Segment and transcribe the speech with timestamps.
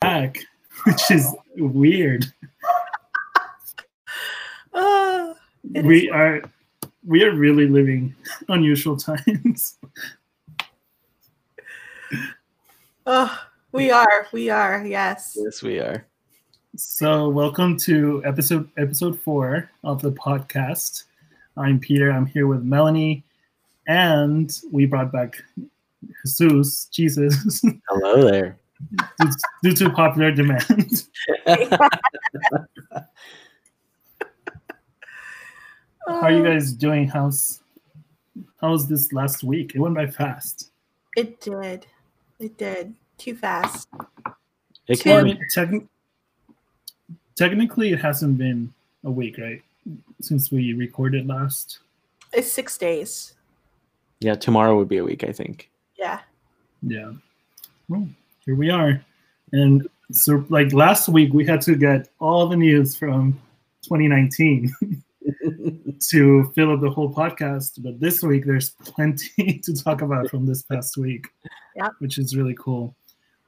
[0.00, 0.38] back,
[0.84, 2.26] which is weird.
[4.74, 5.32] Uh,
[5.84, 6.42] we is- are
[7.06, 8.14] we are really living
[8.50, 9.78] unusual times.
[13.06, 14.26] oh, we are.
[14.34, 14.84] We are.
[14.86, 15.34] Yes.
[15.40, 16.06] Yes, we are.
[16.76, 21.04] So welcome to episode episode four of the podcast.
[21.56, 22.10] I'm Peter.
[22.12, 23.24] I'm here with Melanie,
[23.88, 25.42] and we brought back
[26.26, 28.58] Jesus, Jesus, Hello there.
[29.20, 29.30] Due,
[29.62, 31.04] due to popular demand.
[36.08, 37.08] How are you Oh, guys doing?
[37.08, 37.60] How's
[38.60, 39.74] how's this last week?
[39.74, 40.70] It went by fast.
[41.16, 41.86] It did.
[42.38, 42.94] It did.
[43.18, 43.88] Too fast.
[44.88, 45.88] It I mean, techn-
[47.34, 48.72] technically, it hasn't been
[49.04, 49.62] a week, right?
[50.20, 51.80] Since we recorded last.
[52.32, 53.34] It's six days.
[54.20, 55.70] yeah, tomorrow would be a week, I think.
[55.98, 56.20] Yeah.
[56.82, 57.12] Yeah.
[57.88, 58.06] Well,
[58.46, 59.04] here we are.
[59.52, 63.32] And so, like last week, we had to get all the news from
[63.82, 64.72] 2019
[66.00, 67.82] to fill up the whole podcast.
[67.82, 71.26] But this week, there's plenty to talk about from this past week,
[71.74, 71.88] Yeah.
[71.98, 72.94] which is really cool.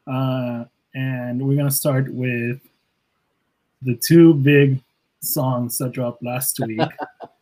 [0.07, 2.61] Uh, and we're going to start with
[3.83, 4.81] the two big
[5.21, 6.81] songs that dropped last week.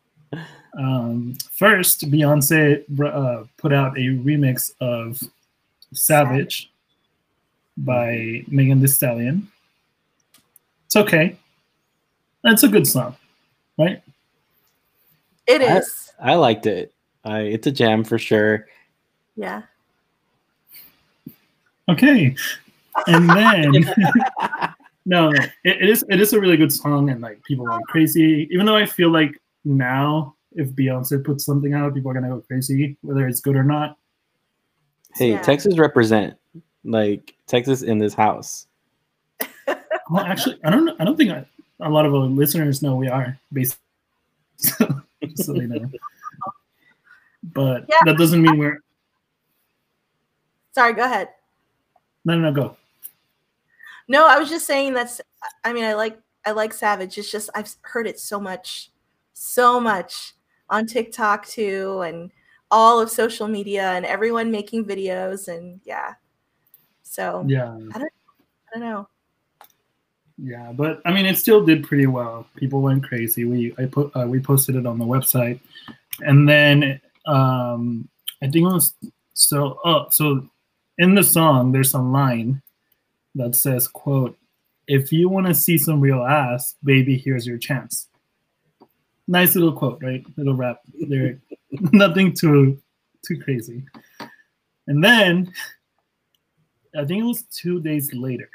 [0.79, 5.23] um, first, Beyonce uh, put out a remix of
[5.95, 6.71] Savage
[7.77, 9.49] by Megan Thee Stallion.
[10.87, 11.37] It's okay.
[12.45, 13.17] It's a good song,
[13.79, 14.03] right?
[15.47, 16.13] It is.
[16.21, 16.95] I- I liked it.
[17.25, 18.67] I, it's a jam for sure.
[19.37, 19.63] Yeah.
[21.89, 22.35] Okay.
[23.07, 23.73] And then
[25.07, 28.49] no, it, it is it is a really good song and like people are crazy.
[28.51, 32.41] Even though I feel like now if Beyonce puts something out, people are gonna go
[32.41, 33.99] crazy, whether it's good or not.
[35.15, 35.43] Hey, Yeah.
[35.43, 36.35] Texas represent.
[36.87, 38.67] Like Texas in this house.
[40.09, 40.89] Well, actually, I don't.
[41.01, 41.45] I don't think I,
[41.81, 43.77] a lot of our listeners know we are based,
[44.57, 44.87] so,
[45.35, 45.91] so they know.
[47.43, 47.97] But Yeah.
[48.05, 48.79] that doesn't mean we're
[50.77, 51.31] Sorry, go ahead.
[52.25, 52.77] no, no, no, go.
[54.07, 55.21] No, I was just saying that's
[55.65, 57.19] I mean, I like I like Savage.
[57.19, 58.93] It's just I've heard it so much,
[59.33, 60.35] so much
[60.71, 62.31] on TikTok too, and
[62.71, 66.15] all of social media and everyone making videos and yeah.
[67.09, 68.13] So Yeah, I don't
[68.75, 69.09] I don't know.
[70.39, 72.47] yeah, but I mean, it still did pretty well.
[72.57, 73.45] People went crazy.
[73.45, 75.61] We I put uh, we posted it on the website,
[76.21, 78.09] and then um,
[78.43, 78.95] I think it was
[79.35, 79.79] so.
[79.85, 80.47] Oh, so
[80.99, 82.61] in the song, there's a line
[83.35, 84.37] that says, "quote
[84.89, 88.09] If you want to see some real ass, baby, here's your chance."
[89.29, 90.25] Nice little quote, right?
[90.37, 91.39] Little rap lyric.
[91.93, 92.79] Nothing too
[93.27, 93.85] too crazy.
[94.87, 95.51] And then
[96.97, 98.49] I think it was two days later.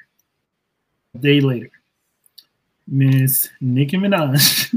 [1.15, 1.69] A day later,
[2.87, 4.75] Miss Nicki Minaj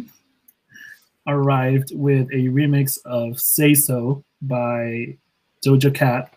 [1.27, 5.17] arrived with a remix of Say So by
[5.65, 6.35] Doja Cat.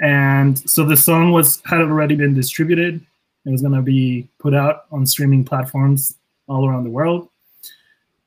[0.00, 3.04] And so the song was had already been distributed.
[3.44, 7.28] It was gonna be put out on streaming platforms all around the world.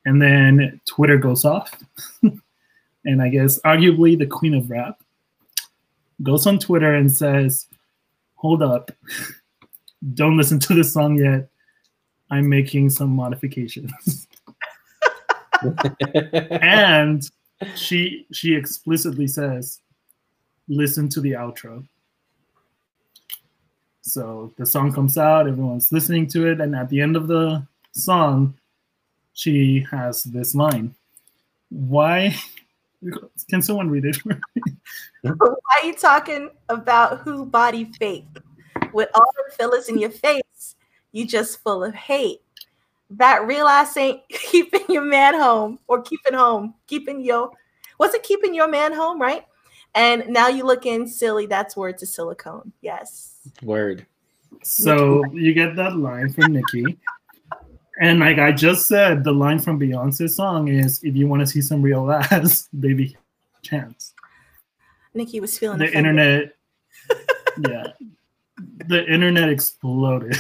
[0.06, 1.72] And then Twitter goes off.
[3.06, 5.03] and I guess arguably the queen of rap
[6.24, 7.68] goes on Twitter and says,
[8.36, 8.92] Hold up,
[10.14, 11.50] don't listen to this song yet.
[12.32, 14.28] I'm making some modifications.
[16.62, 17.30] and
[17.76, 19.80] she she explicitly says,
[20.68, 21.86] listen to the outro.
[24.02, 27.66] So the song comes out, everyone's listening to it, and at the end of the
[27.94, 28.56] song,
[29.34, 30.94] she has this line.
[31.70, 32.36] Why
[33.50, 34.18] can someone read it?
[35.22, 35.34] Why
[35.82, 38.28] are you talking about who body fake?
[38.94, 40.76] With all the fillers in your face,
[41.12, 42.42] you just full of hate.
[43.10, 47.52] That real ass ain't keeping your man home or keeping home, keeping your
[48.00, 49.46] was it keeping your man home, right?
[49.96, 51.46] And now you looking silly.
[51.46, 52.74] That's word to silicone.
[52.82, 53.36] Yes.
[53.62, 54.06] Word.
[54.64, 56.98] So you get that line from Nicki.
[58.02, 61.48] And like I just said, the line from Beyonce's song is if you want to
[61.48, 63.16] see some real ass, baby
[63.62, 64.14] chance.
[65.14, 66.16] Nicki was feeling The offended.
[66.16, 66.56] internet
[67.70, 67.88] yeah.
[68.88, 70.36] The internet exploded.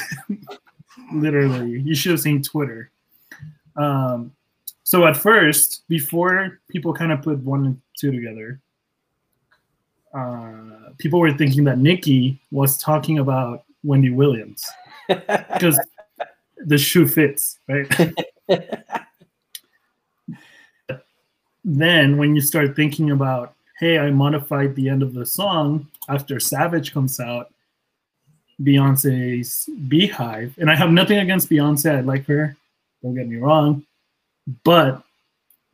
[1.13, 1.79] Literally.
[1.81, 2.89] You should have seen Twitter.
[3.75, 4.31] Um
[4.85, 8.59] so at first, before people kind of put one and two together,
[10.13, 14.63] uh, people were thinking that Nicki was talking about Wendy Williams
[15.07, 15.79] because
[16.65, 17.88] the shoe fits, right?
[21.63, 26.39] then when you start thinking about, hey, I modified the end of the song after
[26.39, 27.54] Savage comes out,
[28.62, 31.98] Beyonce's BeyHive, and I have nothing against Beyonce.
[31.98, 32.56] I like her.
[33.01, 33.86] Don't get me wrong,
[34.63, 35.04] but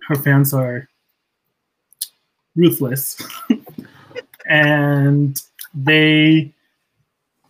[0.08, 0.88] her fans are
[2.56, 3.22] ruthless,
[4.50, 5.40] and
[5.74, 6.52] they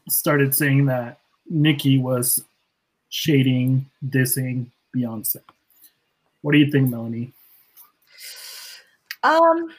[0.10, 1.20] started saying that
[1.50, 2.44] Nicki was
[3.10, 5.38] shading, dissing Beyonce.
[6.42, 7.34] What do you think, Melanie?
[9.24, 9.70] Um,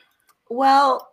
[0.51, 1.09] well,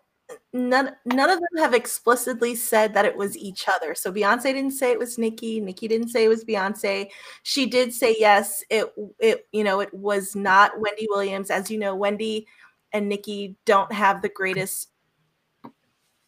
[0.51, 3.95] none none of them have explicitly said that it was each other.
[3.95, 5.61] So Beyonce didn't say it was Nicki.
[5.61, 7.09] Nicki didn't say it was Beyonce.
[7.43, 8.63] She did say yes.
[8.69, 8.87] It
[9.19, 11.49] it you know it was not Wendy Williams.
[11.49, 12.47] As you know, Wendy
[12.91, 14.89] and Nicki don't have the greatest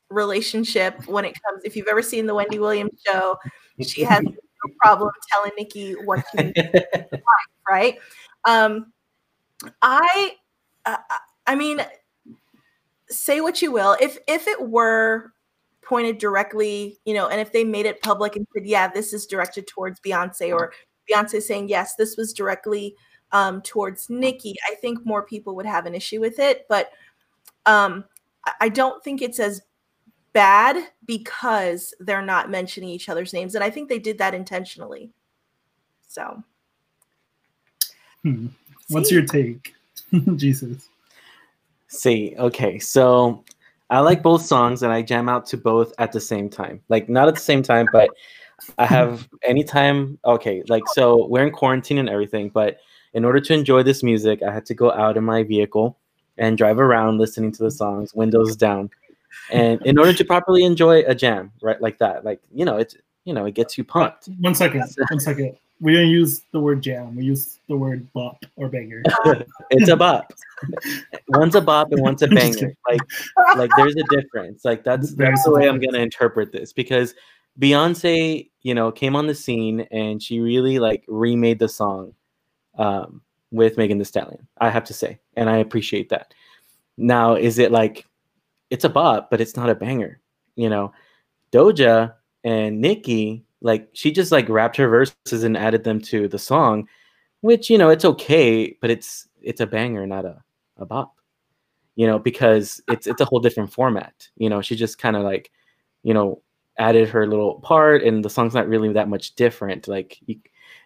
[0.10, 1.64] relationship when it comes.
[1.64, 3.38] If you've ever seen the Wendy Williams show,
[3.82, 4.24] she has
[4.66, 6.80] no problem telling Nicki what to do,
[7.70, 7.98] right?
[8.46, 8.94] Um,
[9.82, 10.36] I
[10.86, 10.98] uh,
[11.46, 11.82] I mean
[13.10, 15.34] say what you will if if it were
[15.82, 19.26] pointed directly you know and if they made it public and said yeah this is
[19.26, 20.72] directed towards beyonce or
[21.10, 22.96] beyonce saying yes this was directly
[23.32, 26.92] um, towards Nicki," i think more people would have an issue with it but
[27.66, 28.06] um,
[28.62, 29.62] i don't think it's as
[30.34, 35.12] bad because they're not mentioning each other's names and i think they did that intentionally
[36.08, 36.44] so
[38.24, 38.48] hmm.
[38.90, 39.74] what's your take
[40.36, 40.90] jesus
[41.92, 43.44] See, okay, so
[43.90, 46.82] I like both songs and I jam out to both at the same time.
[46.88, 48.12] Like not at the same time, but
[48.78, 50.20] I have anytime.
[50.24, 52.78] Okay, like so we're in quarantine and everything, but
[53.14, 55.98] in order to enjoy this music, I had to go out in my vehicle
[56.38, 58.92] and drive around listening to the songs, windows down,
[59.52, 62.96] and in order to properly enjoy a jam, right, like that, like you know, it's
[63.26, 64.30] you know, it gets you pumped.
[64.40, 67.16] One second, one second we don't use the word jam.
[67.16, 69.02] We use the word bop or banger.
[69.72, 70.34] it's a bop.
[71.30, 72.74] one's a bop and one's a banger.
[72.88, 73.02] Like,
[73.56, 74.66] like there's a difference.
[74.66, 77.16] Like that's that's the way I'm gonna interpret this because
[77.60, 82.14] Beyonce, you know, came on the scene and she really like remade the song
[82.78, 83.22] um,
[83.52, 84.48] with Megan Thee Stallion.
[84.60, 86.34] I have to say, and I appreciate that.
[86.98, 88.06] Now, is it like
[88.70, 90.20] it's a bop, but it's not a banger?
[90.56, 90.94] You know,
[91.52, 92.14] Doja
[92.44, 96.88] and Nicki like she just like wrapped her verses and added them to the song,
[97.42, 100.42] which you know it's okay, but it's it's a banger, not a
[100.78, 101.16] a bop.
[101.96, 104.30] You know, because it's it's a whole different format.
[104.38, 105.52] You know, she just kind of like,
[106.04, 106.42] you know,
[106.78, 109.88] added her little part, and the song's not really that much different.
[109.88, 110.40] Like, you,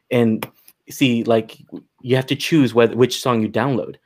[0.10, 0.50] and
[0.90, 1.58] see, like
[2.02, 3.98] you have to choose whether which song you download.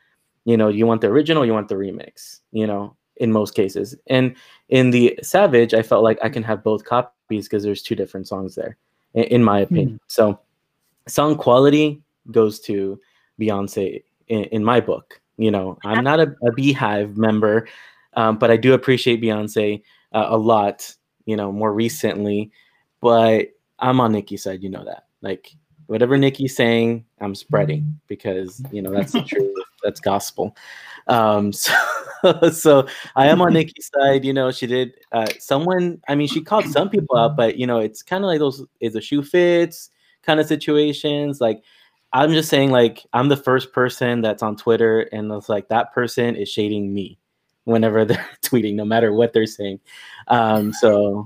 [0.44, 2.42] You know, you want the original, you want the remix.
[2.52, 4.36] You know, in most cases, and
[4.70, 8.28] in the Savage, I felt like I can have both copies because there's two different
[8.28, 8.78] songs there,
[9.14, 9.96] in, in my opinion.
[9.96, 10.00] Mm.
[10.08, 10.40] So,
[11.08, 13.00] song quality goes to
[13.40, 15.22] Beyonce in, in, my book.
[15.38, 17.68] You know, I'm not a, a BeyHive member,
[18.14, 19.82] um, but I do appreciate Beyonce
[20.14, 20.94] uh, a lot.
[21.26, 22.52] You know, more recently,
[23.02, 23.50] but
[23.80, 24.64] I'm on Nicki's side.
[24.64, 25.56] You know that, like
[25.88, 29.56] whatever Nicki's saying, I'm spreading because you know that's the truth.
[29.84, 30.56] That's gospel.
[31.08, 31.74] Um, so,
[32.52, 34.26] so I am on Nicki's side.
[34.26, 34.94] You know, she did.
[35.12, 38.28] Uh, someone, I mean, she called some people out, but you know, it's kind of
[38.28, 39.90] like those is a shoe fits
[40.28, 41.42] kind of situations.
[41.42, 41.64] Like,
[42.14, 45.94] I'm just saying, like, I'm the first person that's on Twitter, and it's like that
[45.94, 47.18] person is shading me
[47.64, 49.80] whenever they're tweeting, no matter what they're saying.
[50.28, 51.26] Um, so,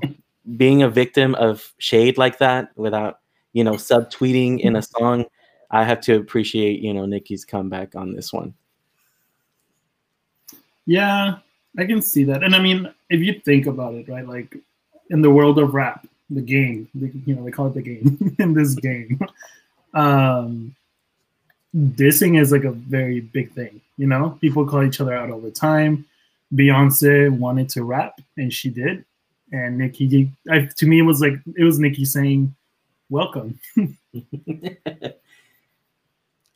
[0.56, 3.20] being a victim of shade like that without
[3.54, 5.26] you know subtweeting in a song,
[5.72, 8.54] I have to appreciate you know Nicki's comeback on this one.
[10.86, 11.38] Yeah,
[11.78, 12.44] I can see that.
[12.44, 14.58] And I mean, if you think about it, right, like
[15.10, 18.36] in the world of rap, the game, the, you know, they call it the game
[18.40, 19.20] in this game.
[19.94, 20.74] Um,
[21.76, 23.82] dissing is like a very big thing.
[23.98, 26.06] You know, people call each other out all the time.
[26.56, 29.04] Beyonce wanted to rap, and she did.
[29.52, 32.56] And Nicki, I, to me, it was like it was Nicki saying,
[33.10, 33.60] "Welcome."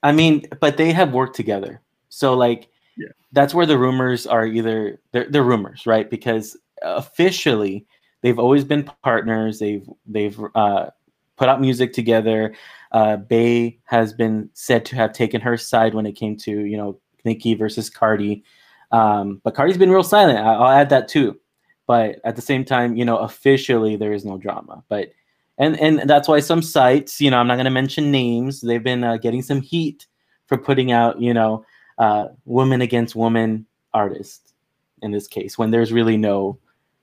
[0.06, 3.08] I mean, but they have worked together, so like yeah.
[3.32, 6.08] that's where the rumors are either they're, they're rumors, right?
[6.08, 7.88] Because officially
[8.22, 9.58] they've always been partners.
[9.58, 10.92] They've they've uh,
[11.38, 12.54] put out music together.
[12.92, 16.78] Uh, Bey has been said to have taken her side when it came to you
[16.78, 18.44] know Nicki versus Cardi,
[18.92, 20.38] um, but Cardi's been real silent.
[20.38, 21.40] I, will add that too.
[21.88, 24.84] But at the same time, you know, officially there is no drama.
[24.88, 25.10] But
[25.58, 28.62] and and that's why some sites, you know, I'm not going to mention names.
[28.62, 30.08] They've been uh, getting some heat
[30.48, 31.66] for putting out, you know,
[31.98, 34.54] uh, woman against woman artist
[35.02, 36.60] in this case when there's really no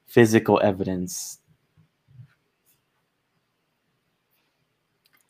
[0.06, 1.38] physical evidence.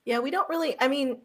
[0.05, 0.75] Yeah, we don't really.
[0.81, 1.19] I mean,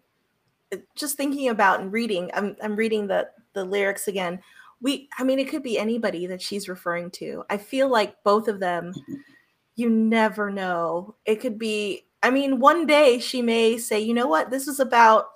[0.96, 4.40] just thinking about and reading, I'm I'm reading the the lyrics again.
[4.80, 7.44] We, I mean, it could be anybody that she's referring to.
[7.50, 8.94] I feel like both of them
[9.78, 11.16] you never know.
[11.26, 14.82] It could be, I mean, one day she may say, you know what, this is
[14.82, 15.28] about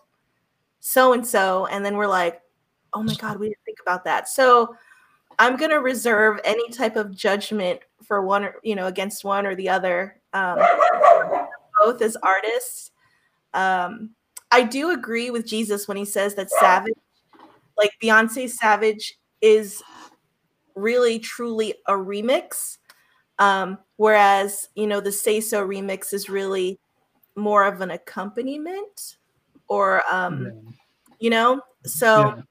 [0.82, 1.68] so and so.
[1.68, 2.42] And then we're like,
[2.94, 4.28] oh my God, we didn't think about that.
[4.28, 4.76] So
[5.40, 9.46] I'm going to reserve any type of judgment for one, or, you know, against one
[9.46, 10.20] or the other.
[10.34, 10.60] Um,
[11.80, 12.92] both as artists.
[13.54, 14.12] Um,
[14.52, 16.94] I do agree with Jesus when he says that Savage,
[17.78, 19.82] like Beyonce Savage, is
[20.76, 22.78] really truly a remix.
[23.42, 26.80] Um, whereas, you know, the Say So remix is really
[27.36, 29.16] more of an accompaniment
[29.68, 30.72] or, um, yeah.
[31.20, 32.42] you know, so yeah.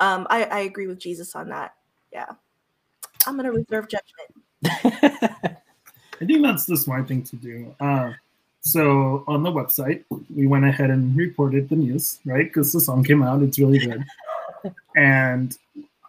[0.00, 1.72] um, I, I agree with Jesus on that.
[2.12, 2.26] Yeah.
[3.26, 4.34] I'm going to reserve judgment.
[6.20, 7.74] I think that's the smart thing to do.
[7.80, 8.12] Uh,
[8.60, 12.44] so on the website, we went ahead and reported the news, right?
[12.44, 14.04] Because the song came out, it's really good.
[14.96, 15.56] and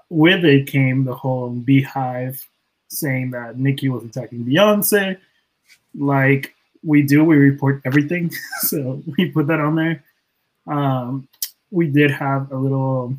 [0.10, 2.44] with it came the whole BeyHive
[2.90, 5.18] saying that Nicki was attacking Beyonce.
[5.96, 8.32] Like we do, we report everything.
[8.62, 10.04] so we put that on there.
[10.68, 11.28] Um,
[11.72, 13.16] we did have a little,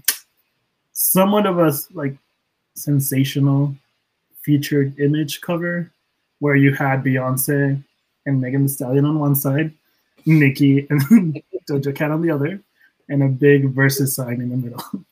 [0.93, 2.17] somewhat of a like
[2.75, 3.75] sensational
[4.43, 5.91] featured image cover
[6.39, 7.83] where you had Beyonce
[8.27, 9.73] and Megan Thee Stallion on one side,
[10.25, 12.61] Nicki and Doja Cat on the other,
[13.09, 14.83] and a big versus sign in the middle.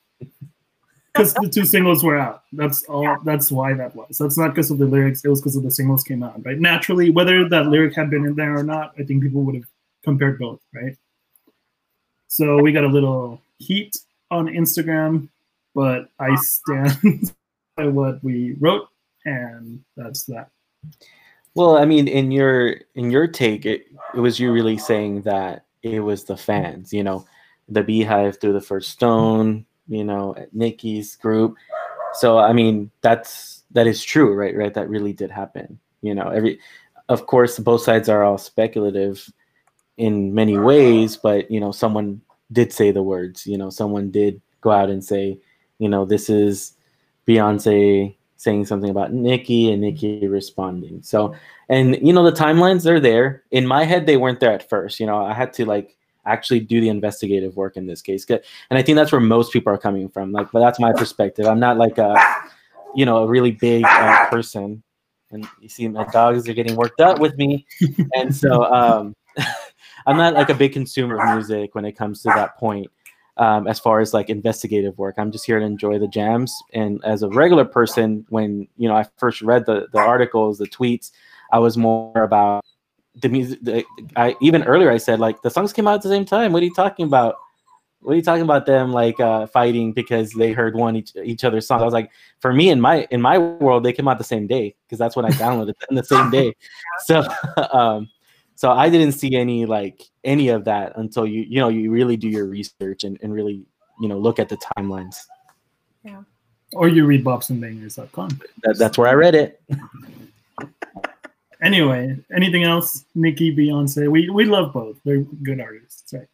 [1.17, 2.43] Because the two singles were out.
[2.53, 3.17] That's all.
[3.25, 4.19] That's why that was.
[4.19, 5.25] That's not because of the lyrics.
[5.25, 6.45] It was because of the singles came out.
[6.45, 6.59] Right.
[6.59, 9.67] Naturally, whether that lyric had been in there or not, I think people would have
[10.05, 10.61] compared both.
[10.75, 10.97] Right.
[12.29, 13.97] So we got a little heat
[14.31, 15.29] on Instagram,
[15.75, 17.33] but I stand
[17.77, 18.89] by what we wrote,
[19.25, 20.51] and that's that.
[21.55, 25.65] Well, I mean, in your in your take, it, it was you really saying that
[25.83, 27.25] it was the fans, you know,
[27.69, 31.57] the BeyHive threw the first stone, you know, Nicki's group.
[32.15, 34.57] So I mean, that's that is true, right?
[34.57, 35.79] Right, that really did happen.
[36.03, 36.59] You know, every
[37.09, 39.31] of course both sides are all speculative
[39.97, 42.21] in many ways, but you know, someone
[42.53, 45.39] did say the words, you know, someone did go out and say,
[45.79, 46.73] you know, this is
[47.27, 51.03] Beyonce saying something about Nicki and Nicki responding.
[51.03, 51.35] So,
[51.69, 53.43] and you know, the timelines are there.
[53.51, 55.01] In my head, they weren't there at first.
[55.01, 58.25] You know, I had to like actually do the investigative work in this case.
[58.29, 58.41] And
[58.71, 60.33] I think that's where most people are coming from.
[60.33, 61.47] Like, but that's my perspective.
[61.47, 62.17] I'm not like a,
[62.95, 64.83] you know, a really big uh, person.
[65.31, 67.67] And you see, my dogs are getting worked up with me.
[68.15, 69.15] And so, um,
[70.07, 72.87] I'm not like a big consumer of music when it comes to that point
[73.39, 75.17] um, as far as like investigative work.
[75.19, 76.55] I'm just here to enjoy the jams.
[76.73, 80.69] And as a regular person, when you know I first read the the articles, the
[80.69, 81.11] tweets,
[81.53, 82.65] I was more about
[83.21, 83.59] the music.
[83.63, 83.85] The,
[84.17, 86.53] I even earlier I said like the songs came out at the same time.
[86.53, 87.37] What are you talking about?
[88.01, 91.43] What are you talking about them like uh, fighting because they heard one each, each
[91.43, 94.19] other's song I was like, for me in my in my world, they came out
[94.19, 96.55] the same day because that's when I downloaded them the same day.
[97.05, 97.25] So
[97.73, 98.09] um,
[98.55, 102.17] so I didn't see any like any of that until you you know you really
[102.17, 103.65] do your research and, and really
[104.01, 105.17] you know look at the timelines.
[106.05, 106.23] Yeah.
[106.73, 108.41] Or you read bopsandbangers.com.
[108.63, 109.61] That, that's where I read it.
[111.63, 113.05] anyway, anything else?
[113.15, 114.11] Nicki, Beyonce.
[114.11, 114.97] We we love both.
[115.05, 116.29] They're good artists, right?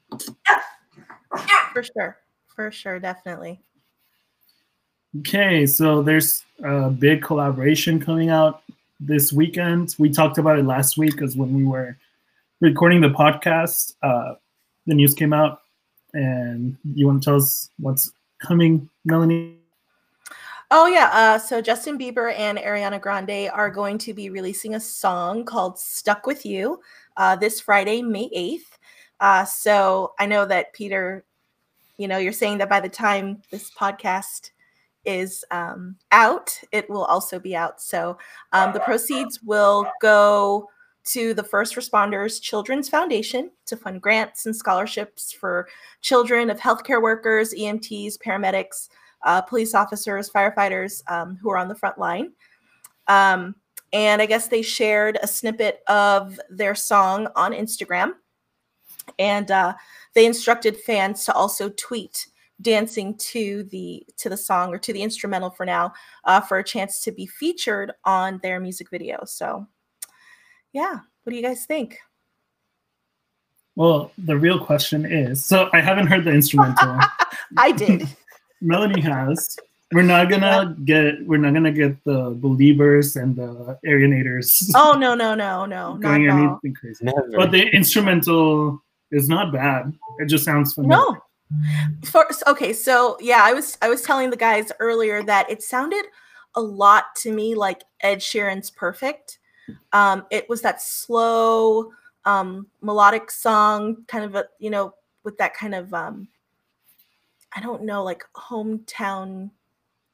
[1.73, 2.19] For sure.
[2.55, 3.61] For sure, definitely.
[5.21, 8.63] Okay, so there's a big collaboration coming out
[9.01, 9.95] this weekend.
[9.99, 11.97] We talked about it last week because when we were
[12.61, 14.35] recording the podcast, uh,
[14.87, 15.63] the news came out,
[16.15, 19.62] and you want to tell us what's coming, Melanie?
[20.75, 24.81] Oh yeah, uh, so Justin Bieber and Ariana Grande are going to be releasing a
[24.81, 26.81] song called "Stuck with You"
[27.19, 28.79] uh, this Friday, May eighth.
[29.21, 31.27] Uh, so I know that Peter,
[31.99, 34.53] you know, you're saying that by the time this podcast
[35.05, 37.79] is um, out, it will also be out.
[37.83, 38.17] So
[38.55, 40.71] um, the proceeds will go
[41.05, 45.69] to the First Responders Children's Foundation to fund grants and scholarships for
[46.01, 48.89] children of healthcare workers, EMTs, paramedics,
[49.25, 52.33] uh, police officers, firefighters um, who are on the front line.
[53.09, 53.55] Um,
[53.93, 58.13] and I guess they shared a snippet of their song on Instagram.
[59.19, 59.75] And uh,
[60.15, 62.27] they instructed fans to also tweet
[62.63, 65.93] dancing to the to the song or to the instrumental for now
[66.25, 69.25] uh, for a chance to be featured on their music video.
[69.25, 69.67] So
[70.73, 71.99] yeah, what do you guys think?
[73.75, 76.99] Well, the real question is so I haven't heard the instrumental.
[77.57, 78.09] I did.
[78.63, 79.59] Melanie has.
[79.93, 84.71] We're not gonna get we're not gonna get the Beliebers and the Arianators.
[84.75, 87.05] Oh no no no no going anything crazy.
[87.05, 87.29] Never.
[87.37, 89.93] But the instrumental is not bad.
[90.19, 90.97] It just sounds familiar.
[90.97, 91.19] No.
[92.05, 96.07] For, okay, so yeah, I was I was telling the guys earlier that it sounded
[96.55, 99.39] a lot to me like Ed Sheeran's "Perfect."
[99.93, 101.93] Um, it was that slow,
[102.25, 106.29] um, melodic song, kind of a you know with that kind of um,
[107.55, 109.51] I don't know, like hometown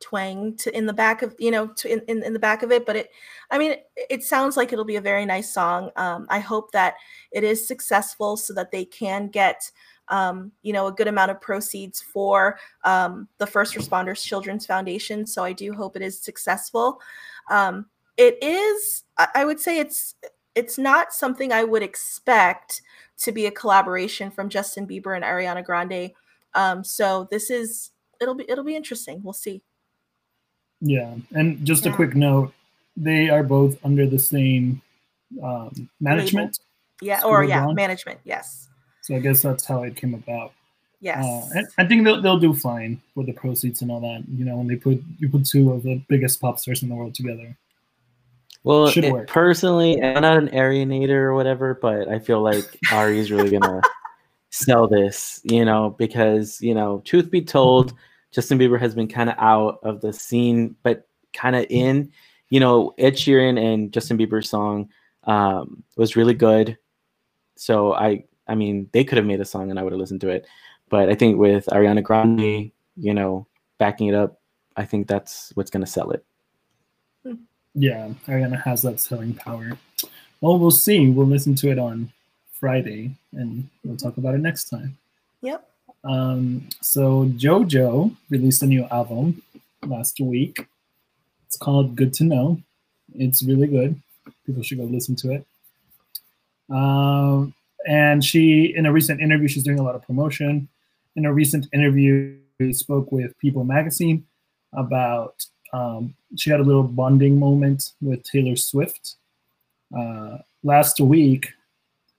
[0.01, 2.71] twang to in the back of you know to in, in, in the back of
[2.71, 3.11] it but it
[3.51, 5.91] i mean it, sounds like it'll be a very nice song.
[5.97, 6.95] Um, i hope that
[7.33, 9.71] it is successful so that they can get
[10.09, 15.27] um, you know a good amount of proceeds for um, the first responders children's foundation
[15.27, 17.01] so i do hope it is successful.
[17.51, 19.05] Um, it is
[19.35, 20.15] i would say it's
[20.55, 22.83] it's not something i would expect
[23.17, 26.13] to be a collaboration from justin bieber and ariana grande
[26.55, 27.91] um, so this is
[28.21, 29.63] it'll be it'll be interesting we'll see
[30.81, 31.93] yeah, and just yeah.
[31.93, 32.53] a quick note:
[32.97, 34.81] they are both under the same
[35.43, 36.59] um, management.
[37.01, 38.21] Yeah, or yeah, management.
[38.25, 38.69] Yes.
[39.03, 40.53] So I guess that's how it came about.
[41.01, 41.25] Yes.
[41.25, 44.25] Uh, I think they'll they'll do fine with the proceeds and all that.
[44.29, 46.95] You know, when they put you put two of the biggest pop stars in the
[46.95, 47.57] world together.
[48.65, 53.31] Well, it, personally, I'm not an Arianator or whatever, but I feel like Ari is
[53.31, 53.81] really gonna
[54.51, 55.41] sell this.
[55.45, 57.95] You know, because you know, truth be told.
[58.31, 62.13] Justin Bieber has been kind of out of the scene, but kind of in.
[62.51, 64.91] You know, Ed Sheeran and Justin Bieber's song
[65.25, 66.79] um, was really good.
[67.57, 70.21] So I, I mean, they could have made a song and I would have listened
[70.23, 70.47] to it.
[70.89, 73.47] But I think with Ariana Grande, you know,
[73.79, 74.41] backing it up,
[74.77, 76.25] I think that's what's going to sell it.
[77.75, 79.77] Yeah, Ariana has that selling power.
[80.41, 81.11] Well, we'll see.
[81.11, 82.13] We'll listen to it on
[82.59, 84.97] Friday and we'll talk about it next time.
[85.43, 85.69] Yep.
[86.05, 89.43] Um, so JoJo released a new album
[89.87, 90.67] last week.
[91.47, 92.61] It's called Good to Know.
[93.15, 94.01] It's really good.
[94.47, 95.47] People should go listen to it.
[96.71, 97.55] Um,
[97.87, 100.69] and she, in a recent interview, she's doing a lot of promotion.
[101.17, 104.27] In a recent interview, we spoke with People Magazine
[104.73, 105.47] about.
[105.73, 109.17] Um, she had a little bonding moment with Taylor Swift.
[109.97, 111.53] Uh, last week,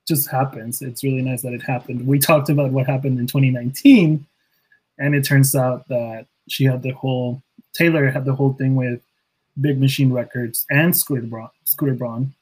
[0.10, 0.82] just happens.
[0.82, 2.06] It's really nice that it happened.
[2.06, 4.26] We talked about what happened in 2019,
[4.98, 7.42] and it turns out that she had the whole
[7.74, 9.00] Taylor had the whole thing with
[9.62, 12.34] Big Machine Records and Scooter Braun, Scooter Braun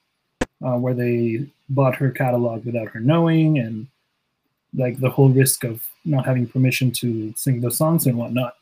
[0.65, 3.87] uh, where they bought her catalog without her knowing, and
[4.75, 8.55] like the whole risk of not having permission to sing the songs and whatnot.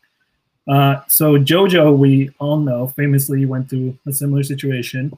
[0.68, 5.16] Uh, so JoJo, we all know, famously went through a similar situation.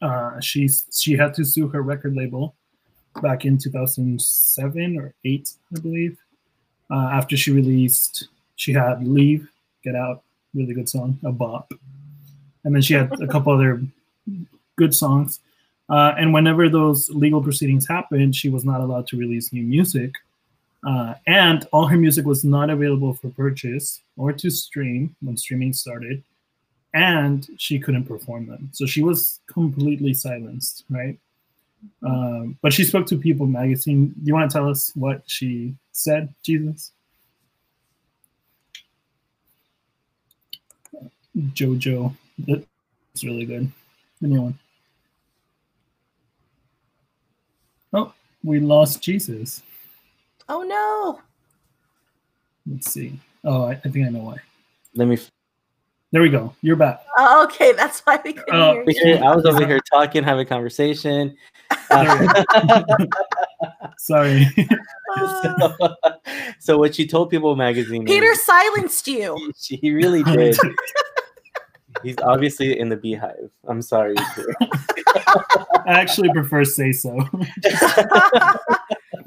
[0.00, 2.54] Uh, she she had to sue her record label
[3.22, 6.18] back in 2007 or 8, I believe.
[6.90, 9.48] Uh, after she released, she had Leave,
[9.82, 10.22] Get Out,
[10.54, 11.72] really good song, a bop.
[12.64, 13.82] And then she had a couple other
[14.76, 15.40] good songs.
[15.88, 20.12] Uh, and whenever those legal proceedings happened, she was not allowed to release new music.
[20.86, 25.72] Uh, and all her music was not available for purchase or to stream when streaming
[25.72, 26.22] started.
[26.94, 28.70] And she couldn't perform them.
[28.72, 31.18] So she was completely silenced, right?
[32.04, 34.08] Um, but she spoke to People Magazine.
[34.08, 36.92] Do you want to tell us what she said, Jesus?
[41.36, 42.14] JoJo.
[42.46, 43.70] That's really good.
[44.22, 44.58] Anyone?
[47.92, 49.62] Oh, we lost Jesus.
[50.48, 51.20] Oh no.
[52.70, 53.18] Let's see.
[53.44, 54.36] Oh, I, I think I know why.
[54.94, 55.18] Let me
[56.14, 56.54] there we go.
[56.62, 57.04] You're back.
[57.18, 59.16] Oh, okay, that's why we couldn't uh, hear you.
[59.16, 61.36] I was over here talking, having a conversation.
[61.90, 62.44] Uh,
[63.98, 64.46] Sorry.
[65.16, 65.76] so,
[66.60, 68.06] so, what she told People Magazine.
[68.06, 69.52] Peter is, silenced you.
[69.60, 70.56] She, he really did.
[72.04, 73.50] He's obviously in the BeyHive.
[73.66, 74.14] I'm sorry.
[74.16, 77.28] I actually prefer say so.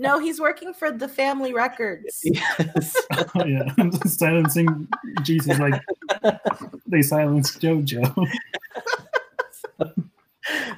[0.07, 2.23] No, he's working for the family records.
[2.25, 2.95] Yes.
[3.35, 4.87] oh, yeah, I'm just silencing
[5.23, 5.81] Jesus like
[6.87, 8.27] they silenced JoJo.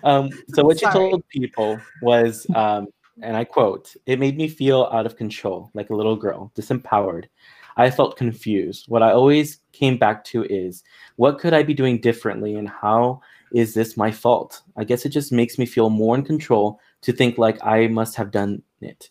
[0.04, 1.06] um, so what Sorry.
[1.06, 2.88] you told people was, um,
[3.22, 7.26] and I quote, "It made me feel out of control, like a little girl, disempowered.
[7.78, 8.86] I felt confused.
[8.88, 10.84] What I always came back to is,
[11.16, 13.22] what could I be doing differently, and how
[13.54, 14.62] is this my fault?
[14.78, 18.16] I guess it just makes me feel more in control to think like I must
[18.16, 19.10] have done it.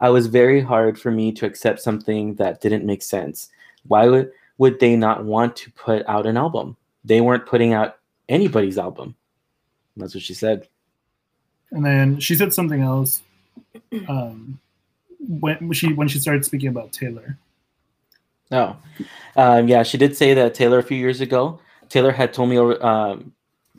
[0.00, 3.50] I was very hard for me to accept something that didn't make sense.
[3.86, 6.76] Why would, would they not want to put out an album?
[7.04, 9.14] They weren't putting out anybody's album.
[9.96, 10.68] That's what she said.
[11.70, 13.22] And then she said something else
[14.08, 14.58] um,
[15.20, 17.38] when she when she started speaking about Taylor.
[18.52, 18.76] Oh,
[19.36, 21.60] um, yeah, she did say that Taylor a few years ago.
[21.88, 23.32] Taylor had told me um,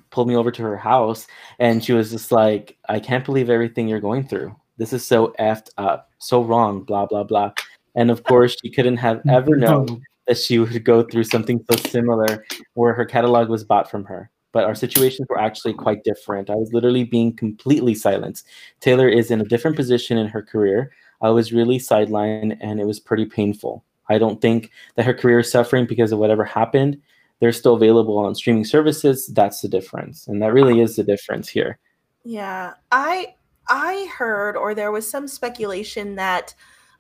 [0.10, 1.28] pulled me over to her house
[1.60, 4.56] and she was just like, I can't believe everything you're going through.
[4.78, 7.52] This is so effed up, so wrong, blah, blah, blah.
[7.96, 11.78] And of course, she couldn't have ever known that she would go through something so
[11.90, 14.30] similar where her catalog was bought from her.
[14.54, 16.50] but our situations were actually quite different.
[16.50, 18.48] I was literally being completely silenced.
[18.80, 20.92] Taylor is in a different position in her career.
[21.22, 23.84] I was really sidelined and it was pretty painful.
[24.10, 27.00] I don't think that her career is suffering because of whatever happened.
[27.40, 29.28] They're still available on streaming services.
[29.28, 30.28] That's the difference.
[30.28, 31.78] And that really is the difference here.
[32.24, 32.74] Yeah.
[32.92, 33.36] I
[33.70, 36.54] I heard or there was some speculation that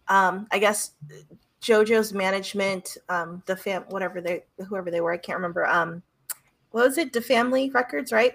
[0.07, 0.91] um I guess
[1.61, 5.65] JoJo's management, um, the fam whatever they whoever they were, I can't remember.
[5.65, 6.03] Um
[6.71, 7.13] what was it?
[7.13, 8.33] The family records, right?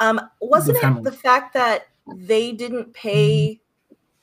[0.00, 3.60] Um, wasn't the it the fact that they didn't pay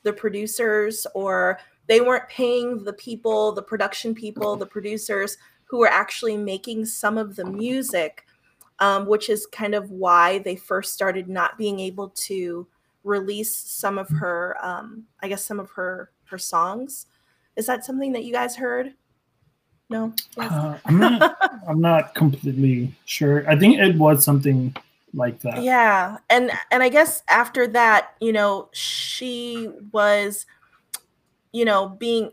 [0.02, 5.88] the producers or they weren't paying the people, the production people, the producers who were
[5.88, 8.24] actually making some of the music,
[8.78, 12.66] um, which is kind of why they first started not being able to
[13.06, 17.06] release some of her, um, I guess, some of her her songs.
[17.54, 18.92] Is that something that you guys heard?
[19.88, 20.12] No.
[20.36, 20.52] Yes.
[20.52, 21.36] Uh, I'm not.
[21.68, 23.48] I'm not completely sure.
[23.48, 24.74] I think it was something
[25.14, 25.62] like that.
[25.62, 30.46] Yeah, and and I guess after that, you know, she was,
[31.52, 32.32] you know, being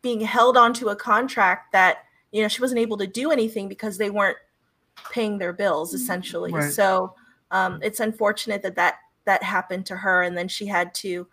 [0.00, 3.98] being held onto a contract that you know she wasn't able to do anything because
[3.98, 4.38] they weren't
[5.10, 6.52] paying their bills essentially.
[6.52, 6.72] Right.
[6.72, 7.14] So
[7.50, 8.96] um, it's unfortunate that that
[9.28, 11.28] that happened to her, and then she had to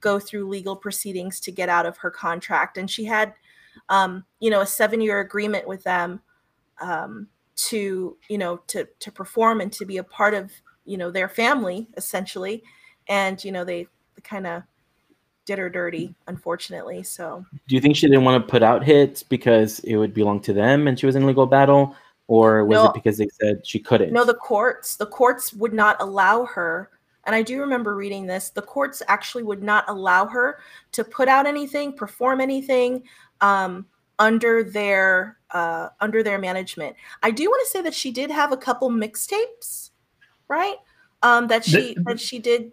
[0.00, 3.34] go through legal proceedings to get out of her contract, and she had
[3.88, 6.20] um, you know, a seven year agreement with them
[6.80, 10.50] um, to, you know, to, to perform and to be a part of,
[10.84, 12.62] you know, their family essentially.
[13.08, 13.84] And, you know, they,
[14.14, 14.62] they kind of
[15.44, 17.02] did her dirty, unfortunately.
[17.02, 20.40] So, do you think she didn't want to put out hits because it would belong
[20.42, 21.96] to them and she was in legal battle?
[22.28, 24.12] Or was no, it because they said she couldn't?
[24.12, 26.90] No, the courts, the courts would not allow her
[27.24, 30.58] and I do remember reading this, the courts actually would not allow her
[30.92, 33.04] to put out anything, perform anything,
[33.40, 33.86] um,
[34.18, 36.94] under their uh, under their management.
[37.22, 39.90] I do want to say that she did have a couple mixtapes,
[40.48, 40.76] right?
[41.22, 42.72] Um, that she they, that she did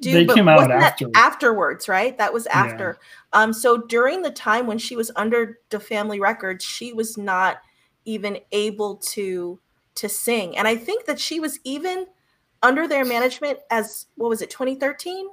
[0.00, 1.08] do, they came out after.
[1.14, 2.16] afterwards, right?
[2.18, 2.98] That was after.
[3.34, 3.42] Yeah.
[3.42, 7.58] Um, so during the time when she was under the family records, she was not
[8.04, 9.60] even able to
[9.96, 12.06] to sing, and I think that she was even
[12.62, 15.28] under their management as what was it, 2013?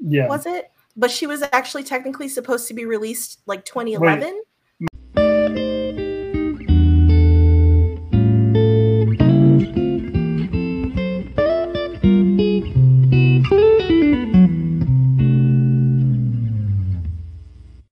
[0.00, 0.70] Yeah, was it?
[0.96, 4.42] but she was actually technically supposed to be released like 2011.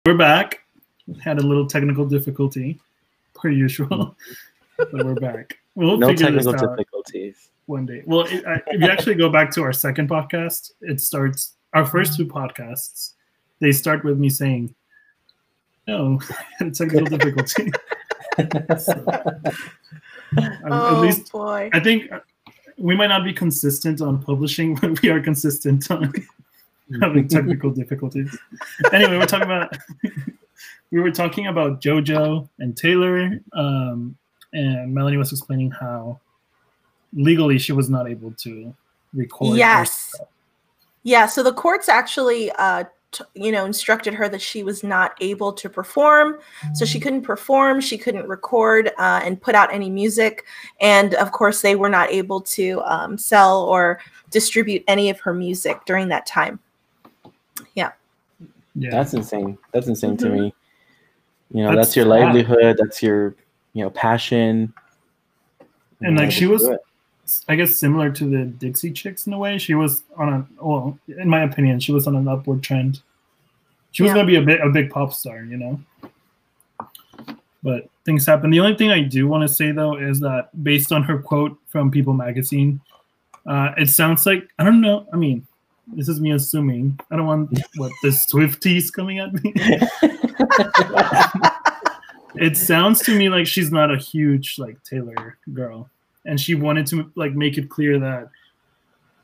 [0.05, 0.61] We're back.
[1.23, 2.79] Had a little technical difficulty,
[3.35, 4.17] per usual,
[4.77, 5.59] but we're back.
[5.75, 8.03] We'll no technical difficulties one day.
[8.07, 11.85] Well, it, I, if you actually go back to our second podcast, it starts our
[11.85, 13.13] first two podcasts,
[13.61, 14.75] they start with me saying,
[15.87, 16.21] "No,
[16.73, 17.71] technical difficulty."
[18.79, 19.05] so,
[20.67, 21.71] oh, at least, boy.
[21.73, 22.11] I think
[22.77, 26.13] we might not be consistent on publishing, but we are consistent on
[27.01, 28.37] having technical difficulties.
[28.93, 29.77] Anyway, we're talking about
[30.91, 34.17] we were talking about JoJo and Taylor, um,
[34.53, 36.21] and Melanie was explaining how
[37.13, 38.75] legally she was not able to
[39.15, 39.57] record.
[39.57, 40.15] Yes.
[41.03, 45.15] Yeah, so the courts actually, uh, t- you know, instructed her that she was not
[45.21, 46.39] able to perform.
[46.75, 50.45] So she couldn't perform, she couldn't record uh, and put out any music.
[50.81, 55.33] And of course, they were not able to um, sell or distribute any of her
[55.33, 56.59] music during that time.
[57.75, 57.93] Yeah.
[58.75, 58.91] Yeah.
[58.91, 59.57] That's insane.
[59.73, 60.27] That's insane mm-hmm.
[60.27, 60.55] to me.
[61.51, 63.35] You know, that's, that's your livelihood, that's your,
[63.73, 64.75] you know, passion.
[66.03, 66.69] And like she was
[67.49, 69.59] I guess similar to the Dixie Chicks in a way.
[69.59, 73.01] She was on a well, in my opinion, she was on an upward trend.
[73.93, 74.17] She was yeah.
[74.17, 75.81] gonna be a bit a big pop star, you know.
[77.63, 78.51] But things happen.
[78.51, 81.59] The only thing I do want to say though is that based on her quote
[81.67, 82.81] from People Magazine,
[83.47, 85.07] uh, it sounds like I don't know.
[85.13, 85.47] I mean,
[85.89, 86.99] this is me assuming.
[87.11, 89.53] I don't want what the Swifties coming at me.
[92.37, 95.91] it sounds to me like she's not a huge like Taylor girl
[96.29, 98.31] and she wanted to like make it clear that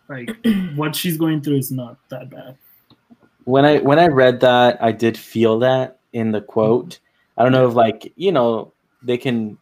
[0.09, 0.31] like
[0.75, 2.57] what she's going through is not that bad.
[3.45, 6.99] When I when I read that, I did feel that in the quote.
[7.37, 9.59] I don't know if like you know they can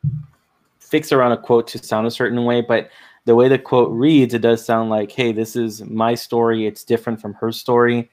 [0.78, 2.90] fix around a quote to sound a certain way, but
[3.24, 6.66] the way the quote reads, it does sound like, "Hey, this is my story.
[6.66, 8.09] It's different from her story."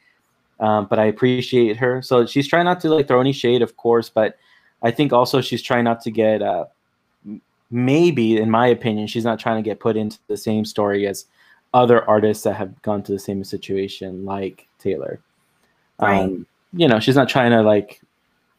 [0.59, 2.01] Um, but I appreciate her.
[2.01, 4.37] So she's trying not to like throw any shade, of course, but
[4.81, 6.65] I think also she's trying not to get uh,
[7.71, 11.25] maybe, in my opinion, she's not trying to get put into the same story as
[11.73, 15.19] other artists that have gone to the same situation, like Taylor.
[15.99, 16.21] Right.
[16.21, 18.01] Um, you know, she's not trying to like,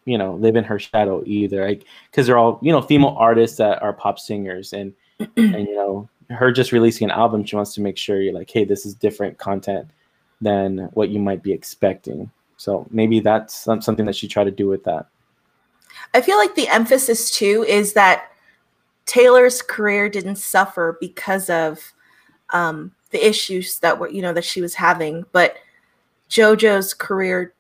[0.05, 3.57] you know, live in her shadow either, like because they're all you know female artists
[3.59, 4.93] that are pop singers, and
[5.37, 8.51] and you know her just releasing an album, she wants to make sure you're like,
[8.51, 9.89] hey, this is different content
[10.41, 12.31] than what you might be expecting.
[12.57, 15.07] So maybe that's something that she tried to do with that.
[16.15, 18.31] I feel like the emphasis too is that
[19.11, 21.81] Taylor's career didn't suffer because of
[22.51, 25.57] um, the issues that were, you know, that she was having, but
[26.29, 27.53] JoJo's career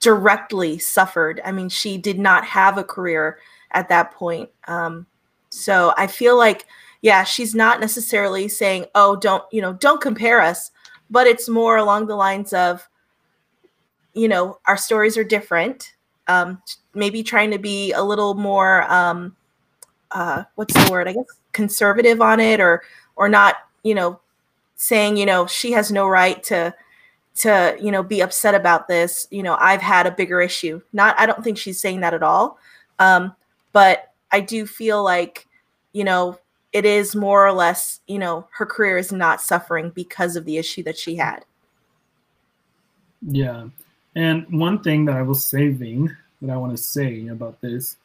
[0.00, 1.40] directly suffered.
[1.46, 3.38] I mean, she did not have a career
[3.70, 4.50] at that point.
[4.68, 5.06] Um,
[5.48, 6.66] so I feel like,
[7.00, 10.72] yeah, she's not necessarily saying, "Oh, don't you know, don't compare us,"
[11.08, 12.86] but it's more along the lines of,
[14.12, 15.94] you know, our stories are different.
[16.28, 16.60] Um,
[16.92, 19.34] maybe trying to be a little more, um,
[20.12, 21.08] uh, what's the word?
[21.08, 22.82] I guess conservative on it, or
[23.16, 24.20] or not, you know,
[24.76, 26.74] saying, you know, she has no right to
[27.36, 29.28] to you know be upset about this.
[29.30, 30.80] You know i've had a bigger issue.
[30.92, 32.58] Not i don't think she's saying that at all.
[32.98, 33.34] Um,
[33.72, 35.46] but i do feel like
[35.92, 36.38] you know
[36.72, 40.56] it is more or less you know her career is not suffering because of the
[40.56, 41.44] issue that she had.
[43.22, 43.68] Yeah.
[44.14, 47.96] And one thing that i was saving that i want to say about this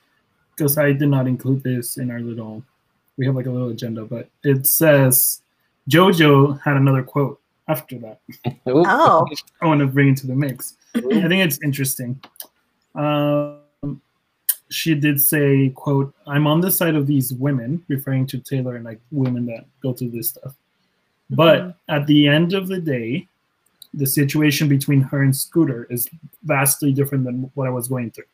[0.55, 2.63] because i did not include this in our little
[3.17, 5.41] we have like a little agenda but it says
[5.89, 8.19] jojo had another quote after that.
[8.65, 9.25] oh.
[9.61, 10.77] I want to bring into the mix.
[10.95, 12.21] I think it's interesting.
[12.95, 13.59] Um,
[14.69, 18.85] she did say, quote, I'm on the side of these women, referring to Taylor and
[18.85, 20.55] like women that go through this stuff.
[21.29, 21.95] But mm-hmm.
[21.95, 23.27] at the end of the day,
[23.93, 26.09] the situation between her and Scooter is
[26.43, 28.25] vastly different than what I was going through.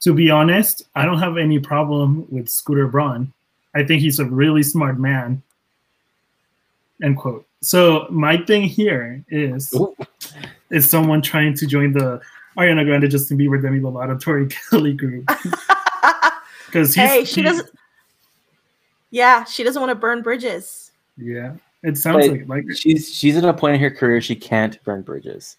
[0.00, 3.32] To be honest, I don't have any problem with Scooter Braun.
[3.74, 5.42] I think he's a really smart man.
[7.02, 7.46] End quote.
[7.62, 9.94] So my thing here is Ooh.
[10.70, 12.20] is someone trying to join the
[12.56, 15.30] Ariana Grande, Justin Bieber, Demi Lovato, Tori Kelly group.
[16.70, 17.68] Because hey, she doesn't.
[19.10, 20.92] Yeah, she doesn't want to burn bridges.
[21.16, 24.80] Yeah, it sounds like like she's she's at a point in her career she can't
[24.84, 25.56] burn bridges,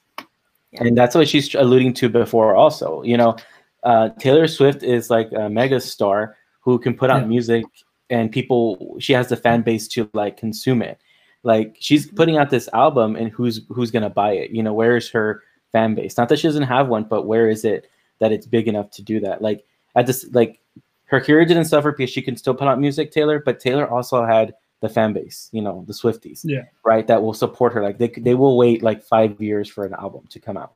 [0.71, 0.85] yeah.
[0.85, 2.55] and that's what she's alluding to before.
[2.55, 3.35] Also, you know,
[3.83, 7.27] uh, Taylor Swift is like a mega star who can put out yeah.
[7.27, 7.65] music
[8.09, 8.97] and people.
[8.99, 10.99] She has the fan base to like consume it
[11.43, 14.51] like she's putting out this album, and who's who's gonna buy it?
[14.51, 16.17] You know, where is her fan base?
[16.17, 17.89] Not that she doesn't have one, but where is it
[18.19, 19.41] that it's big enough to do that?
[19.41, 19.65] Like
[19.95, 20.59] at this, like
[21.05, 23.41] her career didn't suffer because she can still put out music, Taylor.
[23.43, 27.33] But Taylor also had the fan base, you know, the Swifties, yeah, right, that will
[27.33, 27.81] support her.
[27.81, 30.73] Like they they will wait like five years for an album to come out,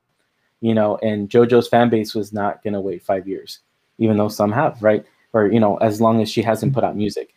[0.60, 0.96] you know.
[0.98, 3.60] And JoJo's fan base was not gonna wait five years,
[3.98, 5.04] even though some have, right?
[5.32, 7.34] Or you know, as long as she hasn't put out music.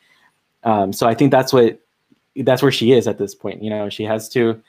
[0.64, 1.80] Um, so I think that's what
[2.36, 3.64] that's where she is at this point.
[3.64, 4.62] You know, she has to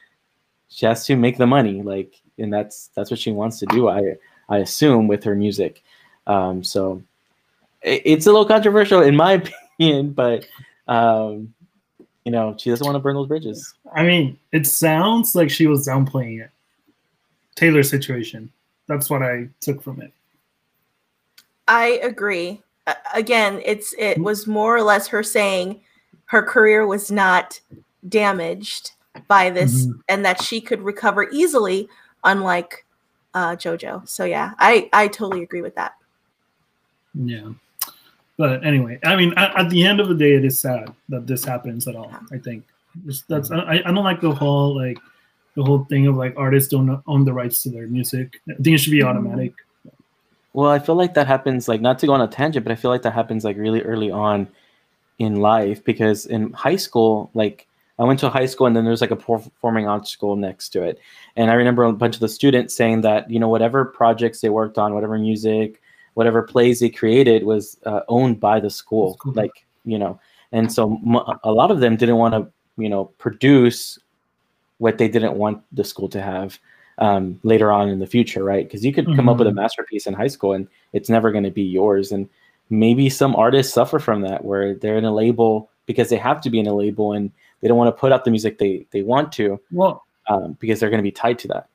[0.69, 3.89] she has to make the money, like, and that's that's what she wants to do.
[3.89, 4.17] I
[4.49, 5.83] I assume with her music.
[6.27, 7.03] Um, so
[7.83, 9.33] it, it's a little controversial in my
[9.79, 10.47] opinion, but
[10.89, 11.55] um,
[12.25, 13.75] you know, she doesn't want to burn those bridges.
[13.93, 16.51] I mean, it sounds like she was downplaying it.
[17.57, 18.51] Taylor's situation.
[18.87, 20.13] That's what I took from it.
[21.69, 22.63] I agree.
[23.15, 25.81] Again, it's it was more or less her saying
[26.31, 27.61] her career was not
[28.09, 28.93] damaged
[29.29, 30.01] by this mm-hmm.
[30.09, 31.89] and that she could recover easily
[32.25, 32.85] unlike
[33.35, 35.95] uh, jojo so yeah i i totally agree with that
[37.15, 37.49] yeah
[38.37, 41.27] but anyway i mean at, at the end of the day it is sad that
[41.27, 42.65] this happens at all i think
[43.07, 44.99] Just, that's I, I don't like the whole like
[45.57, 48.75] the whole thing of like artists don't own the rights to their music i think
[48.75, 49.09] it should be mm-hmm.
[49.09, 49.53] automatic
[50.53, 52.77] well i feel like that happens like not to go on a tangent but i
[52.77, 54.49] feel like that happens like really early on
[55.21, 58.87] in life because in high school, like I went to a high school and then
[58.87, 60.99] there's like a performing arts school next to it.
[61.37, 64.49] And I remember a bunch of the students saying that, you know, whatever projects they
[64.49, 65.81] worked on, whatever music,
[66.15, 69.19] whatever plays they created was uh, owned by the school.
[69.21, 69.35] Cool.
[69.35, 70.19] Like, you know,
[70.53, 72.51] and so m- a lot of them didn't want to,
[72.83, 73.99] you know, produce
[74.81, 76.59] what they didn't want the school to have
[76.99, 78.67] um, later on in the future, right?
[78.67, 79.17] Because you could mm-hmm.
[79.17, 79.61] come up with a mm-hmm.
[79.61, 82.13] masterpiece in high school and it's never going to be yours.
[82.13, 82.29] And
[82.71, 86.51] maybe some artists suffer from that where they're in a label because they have to
[86.51, 89.03] be in a label and they don't want to put out the music they they
[89.03, 91.69] want to well um, because they're going to be tied to that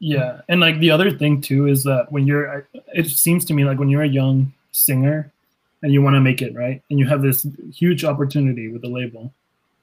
[0.00, 3.64] yeah and like the other thing too is that when you're it seems to me
[3.64, 5.32] like when you're a young singer
[5.82, 8.88] and you want to make it right and you have this huge opportunity with the
[8.88, 9.32] label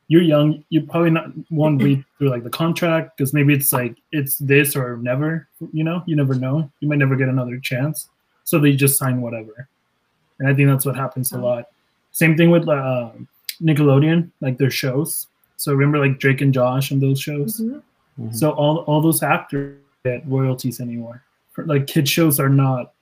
[0.09, 3.97] you're young you probably not won't read through like the contract because maybe it's like
[4.11, 8.07] it's this or never you know you never know you might never get another chance
[8.43, 9.67] so they just sign whatever
[10.39, 11.65] and I think that's what happens a lot.
[12.11, 13.11] Same thing with uh,
[13.61, 15.27] Nickelodeon, like their shows.
[15.57, 17.59] So remember, like Drake and Josh and those shows.
[17.59, 17.77] Mm-hmm.
[18.23, 18.35] Mm-hmm.
[18.35, 21.23] So all all those actors get royalties anymore.
[21.51, 22.93] For, like kid shows are not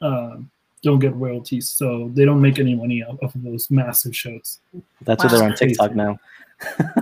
[0.00, 0.36] uh,
[0.82, 4.60] don't get royalties, so they don't make any money off of those massive shows.
[5.02, 5.30] That's wow.
[5.30, 6.18] why they're on TikTok now.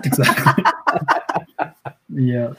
[0.05, 0.65] Exactly.
[2.11, 2.53] yeah.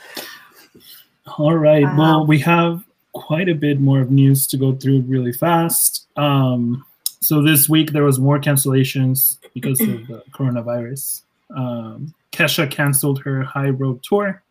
[1.37, 1.83] All right.
[1.83, 1.97] Wow.
[1.97, 2.83] Well, we have
[3.13, 6.07] quite a bit more of news to go through really fast.
[6.17, 6.85] Um,
[7.19, 11.21] so this week there was more cancellations because of the coronavirus.
[11.55, 14.41] Um, Kesha canceled her High Road tour,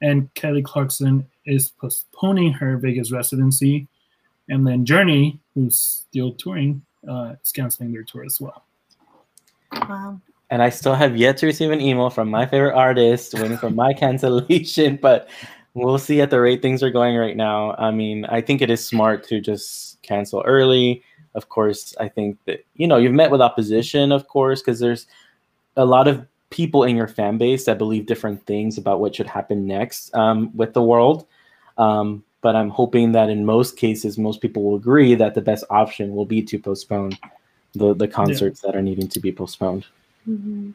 [0.00, 3.86] and Kelly Clarkson is postponing her Vegas residency.
[4.48, 8.64] And then Journey, who's still touring, uh, is canceling their tour as well.
[9.72, 10.20] Wow.
[10.50, 13.70] And I still have yet to receive an email from my favorite artist waiting for
[13.70, 15.28] my cancellation, but
[15.74, 17.74] we'll see at the rate things are going right now.
[17.76, 21.02] I mean, I think it is smart to just cancel early.
[21.34, 25.06] Of course, I think that, you know, you've met with opposition, of course, because there's
[25.76, 29.28] a lot of people in your fan base that believe different things about what should
[29.28, 31.26] happen next um, with the world.
[31.78, 35.64] Um, but I'm hoping that in most cases, most people will agree that the best
[35.70, 37.12] option will be to postpone
[37.74, 38.72] the, the concerts yeah.
[38.72, 39.86] that are needing to be postponed.
[40.28, 40.70] Mm-hmm.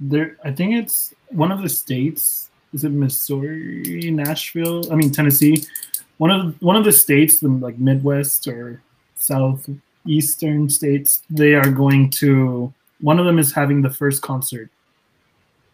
[0.00, 2.50] There, I think it's one of the states.
[2.72, 4.90] Is it Missouri, Nashville?
[4.92, 5.64] I mean Tennessee.
[6.18, 8.82] One of one of the states, the like Midwest or
[9.16, 12.72] southeastern states, they are going to.
[13.00, 14.70] One of them is having the first concert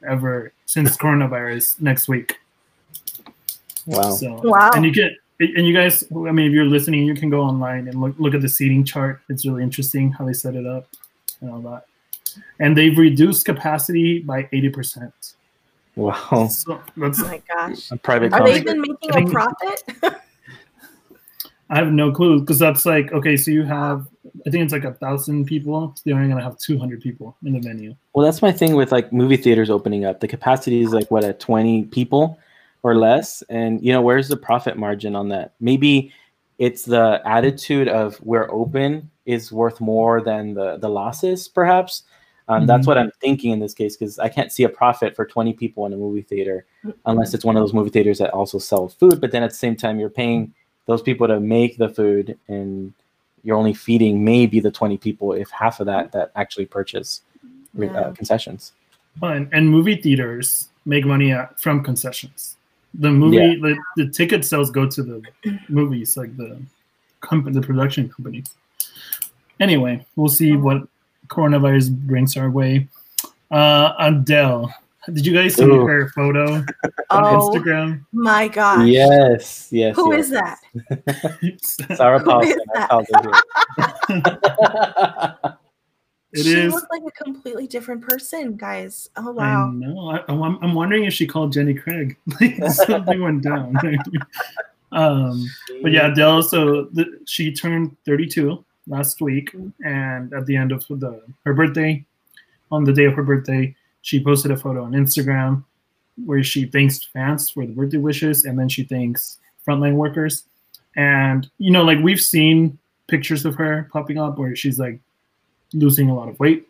[0.06, 2.38] ever since coronavirus next week.
[3.86, 4.10] Wow!
[4.10, 4.70] So, wow!
[4.74, 7.88] And you get and you guys, I mean, if you're listening, you can go online
[7.88, 9.20] and look look at the seating chart.
[9.28, 10.86] It's really interesting how they set it up
[11.40, 11.86] and all that.
[12.60, 15.34] And they've reduced capacity by eighty percent.
[15.96, 16.48] Wow!
[16.50, 17.90] So that's oh my gosh!
[17.90, 18.32] A private.
[18.32, 19.82] Are they even making a profit?
[21.70, 23.36] I have no clue because that's like okay.
[23.36, 24.06] So you have,
[24.46, 25.94] I think it's like a thousand people.
[26.04, 27.94] they're only gonna have two hundred people in the venue.
[28.12, 30.20] Well, that's my thing with like movie theaters opening up.
[30.20, 32.38] The capacity is like what at twenty people
[32.84, 36.12] or less and you know where's the profit margin on that maybe
[36.58, 42.04] it's the attitude of we're open is worth more than the the losses perhaps
[42.48, 42.66] um, mm-hmm.
[42.66, 45.52] that's what i'm thinking in this case because i can't see a profit for 20
[45.54, 46.66] people in a movie theater
[47.06, 49.56] unless it's one of those movie theaters that also sell food but then at the
[49.56, 50.52] same time you're paying
[50.86, 52.92] those people to make the food and
[53.42, 57.22] you're only feeding maybe the 20 people if half of that that actually purchase
[57.78, 57.90] uh, yeah.
[57.92, 58.72] uh, concessions
[59.22, 62.56] and, and movie theaters make money at, from concessions
[62.98, 63.54] the movie, yeah.
[63.60, 65.22] the, the ticket sales go to the
[65.68, 66.60] movies, like the
[67.20, 68.44] company, the production company.
[69.60, 70.86] Anyway, we'll see what
[71.28, 72.88] coronavirus brings our way.
[73.50, 74.72] Uh, Adele,
[75.12, 75.86] did you guys see Ooh.
[75.86, 76.66] her photo on
[77.10, 78.04] oh, Instagram?
[78.12, 78.88] My God!
[78.88, 79.94] Yes, yes.
[79.96, 80.24] Who yes.
[80.24, 80.60] is that?
[81.96, 82.58] Sarah Paulson.
[86.34, 86.72] It she is.
[86.72, 89.08] looked like a completely different person, guys.
[89.14, 89.68] Oh wow!
[89.68, 90.08] I know.
[90.10, 92.16] I, am I'm wondering if she called Jenny Craig.
[92.40, 93.76] Like something went down.
[94.90, 95.46] um,
[95.80, 96.42] but yeah, Adele.
[96.42, 102.04] So the, she turned 32 last week, and at the end of the her birthday,
[102.70, 105.64] on the day of her birthday, she posted a photo on Instagram
[106.24, 110.44] where she thanks fans for the birthday wishes, and then she thanks frontline workers.
[110.96, 114.98] And you know, like we've seen pictures of her popping up where she's like
[115.72, 116.68] losing a lot of weight.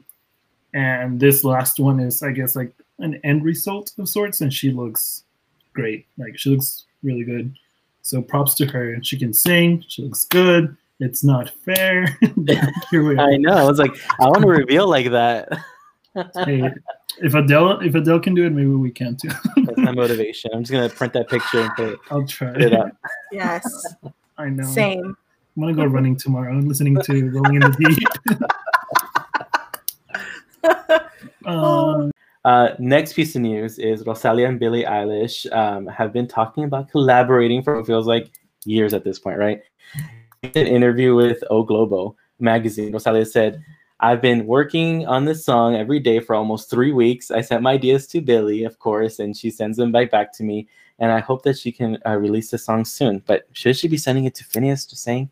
[0.73, 4.71] And this last one is, I guess, like an end result of sorts, and she
[4.71, 5.25] looks
[5.73, 6.07] great.
[6.19, 7.55] Like she looks really good.
[8.03, 8.99] So props to her.
[9.03, 9.85] She can sing.
[9.89, 10.77] She looks good.
[11.01, 12.07] It's not fair.
[12.91, 13.21] Here we are.
[13.21, 13.55] I know.
[13.55, 15.49] I was like, I want to reveal like that.
[16.45, 16.71] hey,
[17.23, 19.31] if Adele if Adele can do it, maybe we can too.
[19.57, 20.51] That's my motivation.
[20.55, 21.99] I'm just gonna print that picture and put it.
[22.11, 22.91] I'll try it up.
[23.33, 23.95] Yes.
[24.39, 24.65] I know.
[24.65, 25.17] Same.
[25.57, 26.53] I'm gonna go running tomorrow.
[26.53, 28.09] I'm listening to Rolling in the Deep.
[31.47, 32.13] um,
[32.45, 36.89] uh, next piece of news is Rosalia and Billie Eilish um, have been talking about
[36.91, 38.31] collaborating for what feels like
[38.65, 39.63] years at this point, right?
[40.45, 43.65] In an interview with O Globo magazine, Rosalia said,
[44.01, 47.31] I've been working on this song every day for almost three weeks.
[47.31, 50.43] I sent my ideas to Billie, of course, and she sends them back back to
[50.43, 50.69] me.
[50.99, 53.23] And I hope that she can uh, release the song soon.
[53.27, 54.89] But should she be sending it to Finneas?
[54.89, 55.31] Just saying.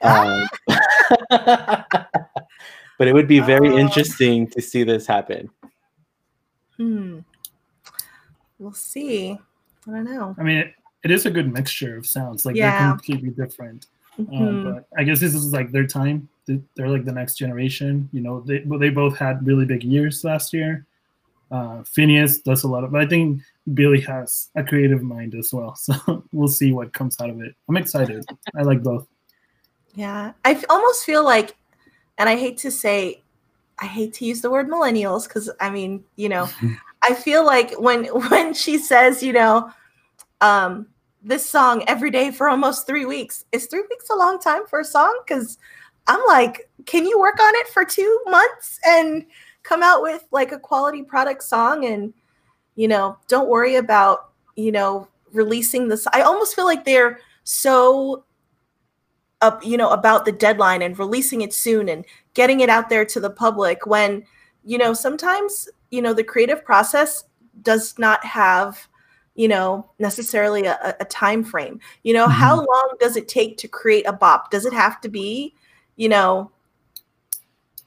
[0.00, 0.48] Um,
[1.30, 5.48] but it would be very uh, interesting to see this happen.
[6.76, 7.20] Hmm.
[8.58, 9.38] We'll see.
[9.86, 10.34] I don't know.
[10.36, 12.44] I mean, it, it is a good mixture of sounds.
[12.44, 12.80] Like yeah.
[12.80, 13.86] they're completely different.
[14.18, 14.36] Mm-hmm.
[14.36, 16.28] Um, but I guess this is like their time.
[16.46, 18.08] They're like the next generation.
[18.12, 20.86] You know, they they both had really big years last year.
[21.50, 23.42] Uh, Finneas does a lot of, but I think
[23.74, 25.76] Billie has a creative mind as well.
[25.82, 27.54] So we'll see what comes out of it.
[27.68, 28.24] I'm excited.
[28.56, 29.06] I like both.
[29.94, 31.54] Yeah, I f- almost feel like
[32.18, 33.22] and I hate to say,
[33.78, 36.48] I hate to use the word millennials because I mean, you know,
[37.02, 39.72] I feel like when when she says, you know,
[40.40, 40.86] um,
[41.22, 44.80] this song every day for almost three weeks, is three weeks a long time for
[44.80, 45.20] a song?
[45.26, 45.58] Because
[46.06, 49.24] I'm like, can you work on it for two months and
[49.62, 52.12] come out with like a quality product song and
[52.74, 56.06] you know, don't worry about, you know, releasing this.
[56.12, 58.24] I almost feel like they're so
[59.40, 62.04] up, you know, about the deadline and releasing it soon and
[62.34, 64.24] getting it out there to the public when,
[64.64, 67.24] you know, sometimes, you know, the creative process
[67.62, 68.88] does not have
[69.34, 71.80] you know necessarily a, a time frame.
[72.02, 72.32] You know mm-hmm.
[72.32, 74.50] how long does it take to create a bop?
[74.50, 75.54] Does it have to be
[75.96, 76.50] you know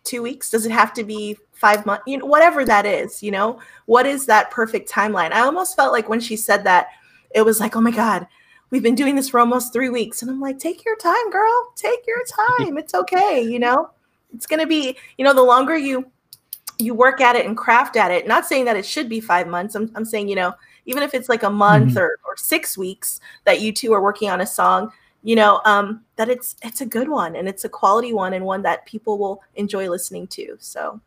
[0.03, 0.49] two weeks?
[0.49, 3.59] Does it have to be five months you know whatever that is you know?
[3.85, 5.31] What is that perfect timeline?
[5.31, 6.87] I almost felt like when she said that
[7.33, 8.27] it was like oh my god
[8.71, 10.21] we've been doing this for almost three weeks.
[10.21, 11.73] And i'm like take your time girl.
[11.75, 12.23] Take your
[12.57, 12.77] time.
[12.77, 13.91] It's okay you know?
[14.33, 16.11] It's gonna be you know the longer you
[16.77, 19.47] you work at it and craft at it not saying that it should be five
[19.47, 19.75] months.
[19.75, 20.53] I'm, I'm saying you know
[20.85, 21.99] even if it's like a month mm-hmm.
[21.99, 24.91] or, or six weeks that you two are working on a song
[25.25, 28.45] you know um, that it's it's a good one and it's a quality one and
[28.45, 30.55] one that people will enjoy listening to.
[30.59, 31.01] So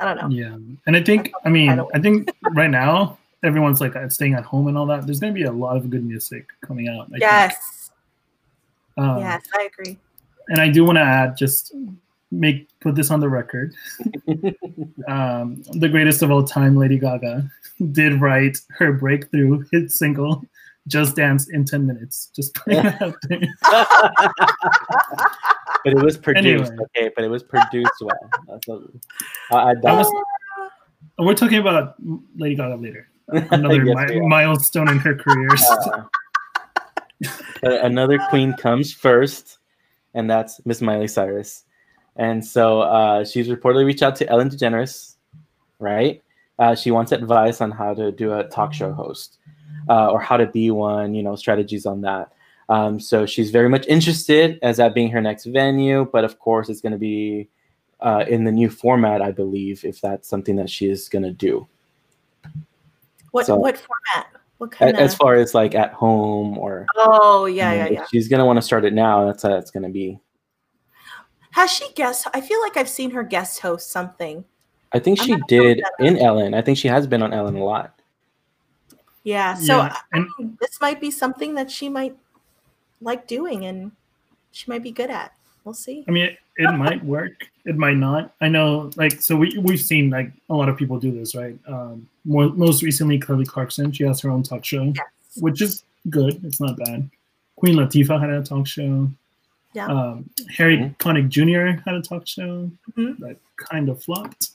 [0.00, 0.28] i don't know.
[0.34, 0.56] Yeah.
[0.86, 4.76] And i think i mean i, think right now everyone's like staying at home and
[4.76, 5.06] all that.
[5.06, 7.90] There's going to be a lot of good music coming out I yes.
[8.96, 9.96] Um, yes i agree.
[10.48, 11.74] and i do want to add just
[12.30, 13.74] make put this on the record.
[15.08, 17.48] um, the greatest of all time, Lady Gaga,
[17.92, 20.42] did write her breakthrough hit single,
[20.86, 22.30] "Just Dance" in ten minutes.
[22.34, 23.40] Just putting that out there.
[25.84, 26.84] but it was produced, anyway.
[26.96, 27.10] okay.
[27.14, 28.30] But it was produced well.
[28.48, 28.82] That's what,
[29.50, 30.12] I, that was,
[31.18, 31.94] we're talking about
[32.36, 33.08] Lady Gaga later.
[33.28, 35.48] Another yes, mi- milestone in her career.
[37.64, 39.58] Uh, another queen comes first,
[40.14, 41.64] and that's Miss Miley Cyrus.
[42.18, 45.14] And so uh, she's reportedly reached out to Ellen DeGeneres,
[45.78, 46.22] right?
[46.58, 49.38] Uh, she wants advice on how to do a talk show host
[49.88, 52.32] uh, or how to be one, you know, strategies on that.
[52.68, 56.68] Um, so she's very much interested as that being her next venue, but of course
[56.68, 57.48] it's going to be
[58.00, 61.32] uh, in the new format, I believe, if that's something that she is going to
[61.32, 61.66] do.
[63.30, 64.32] What so, what format?
[64.58, 65.18] What kind as, of...
[65.18, 68.06] far as like at home or oh yeah you know, yeah yeah.
[68.10, 69.24] She's gonna want to start it now.
[69.24, 70.18] That's how it's gonna be.
[71.58, 72.24] Has she guest?
[72.32, 74.44] I feel like I've seen her guest host something.
[74.92, 76.54] I think she did in Ellen.
[76.54, 77.98] I think she has been on Ellen a lot.
[79.24, 79.54] Yeah.
[79.54, 79.96] So yeah.
[80.14, 82.16] I mean, this might be something that she might
[83.00, 83.90] like doing and
[84.52, 85.32] she might be good at.
[85.64, 86.04] We'll see.
[86.06, 87.32] I mean, it, it might work.
[87.64, 88.32] It might not.
[88.40, 91.58] I know, like, so we we've seen like a lot of people do this, right?
[91.66, 93.90] Um, more, most recently, Kelly Clarkson.
[93.90, 95.06] She has her own talk show, yes.
[95.40, 96.40] which is good.
[96.44, 97.10] It's not bad.
[97.56, 99.10] Queen Latifah had a talk show.
[99.78, 99.86] Yeah.
[99.86, 100.94] Um, Harry mm-hmm.
[100.94, 101.80] Connick Jr.
[101.84, 103.22] had a talk show mm-hmm.
[103.22, 104.50] that kind of flopped,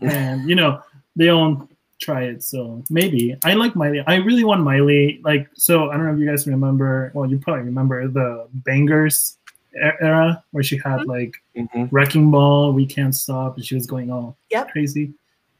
[0.00, 0.82] and you know
[1.14, 1.68] they all
[2.00, 2.42] try it.
[2.42, 4.02] So maybe I like Miley.
[4.08, 5.20] I really want Miley.
[5.22, 7.12] Like so, I don't know if you guys remember.
[7.14, 9.38] Well, you probably remember the Bangers
[9.76, 11.10] era where she had mm-hmm.
[11.10, 11.84] like mm-hmm.
[11.94, 14.72] Wrecking Ball, We Can't Stop, and she was going all yep.
[14.72, 15.12] crazy.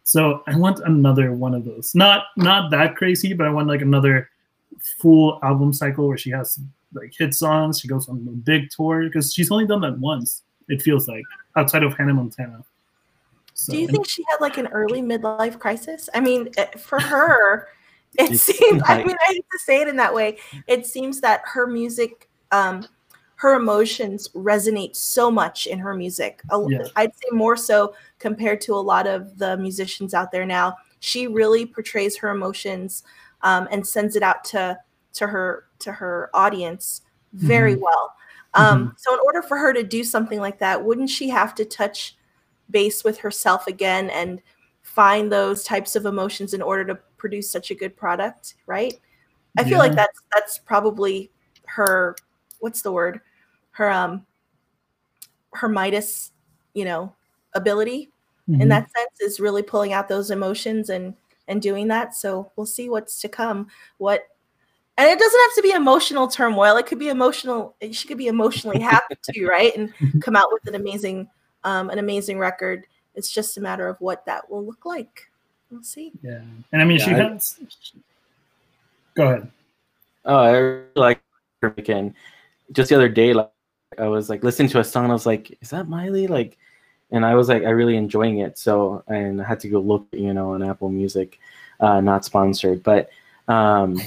[0.02, 1.94] So I want another one of those.
[1.94, 4.28] Not not that crazy, but I want like another
[4.98, 6.58] full album cycle where she has
[6.94, 7.80] like hit songs.
[7.80, 10.42] She goes on a big tour because she's only done that once.
[10.68, 11.24] It feels like
[11.56, 12.64] outside of Hannah Montana.
[13.54, 16.08] So, Do you think she had like an early midlife crisis?
[16.14, 17.68] I mean, for her,
[18.18, 18.80] it seems.
[18.82, 20.38] Like, I mean, I hate to say it in that way.
[20.66, 22.86] It seems that her music, um,
[23.36, 26.42] her emotions resonate so much in her music.
[26.68, 26.84] Yeah.
[26.96, 30.76] I'd say more so compared to a lot of the musicians out there now.
[31.00, 33.02] She really portrays her emotions
[33.42, 34.78] um, and sends it out to
[35.14, 37.84] to her to her audience very mm-hmm.
[37.84, 38.14] well.
[38.54, 38.90] Um, mm-hmm.
[38.96, 42.16] So, in order for her to do something like that, wouldn't she have to touch
[42.70, 44.40] base with herself again and
[44.82, 48.54] find those types of emotions in order to produce such a good product?
[48.66, 48.94] Right?
[49.58, 49.78] I feel yeah.
[49.78, 51.30] like that's that's probably
[51.66, 52.16] her.
[52.60, 53.20] What's the word?
[53.72, 54.26] Her um,
[55.52, 56.32] her Midas,
[56.74, 57.14] you know,
[57.54, 58.10] ability
[58.48, 58.60] mm-hmm.
[58.60, 61.14] in that sense is really pulling out those emotions and
[61.48, 62.14] and doing that.
[62.14, 63.68] So we'll see what's to come.
[63.98, 64.22] What
[64.96, 66.76] and it doesn't have to be emotional turmoil.
[66.76, 69.74] It could be emotional she could be emotionally happy too right?
[69.76, 69.92] And
[70.22, 71.28] come out with an amazing
[71.64, 72.86] um, an amazing record.
[73.14, 75.28] It's just a matter of what that will look like.
[75.70, 76.12] We'll see.
[76.22, 76.42] Yeah.
[76.72, 77.60] And i mean yeah, she I, has
[79.16, 79.50] go ahead.
[80.24, 81.20] Oh i really like
[81.62, 82.14] her making
[82.72, 83.50] just the other day like
[83.98, 86.26] i was like listening to a song i was like is that miley?
[86.26, 86.56] Like
[87.10, 88.58] and i was like i really enjoying it.
[88.58, 91.40] So and i had to go look you know on apple music
[91.80, 92.82] uh not sponsored.
[92.84, 93.10] But
[93.48, 94.00] um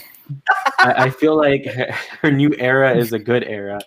[0.80, 3.80] I, I, feel like her, her, new era is a good era,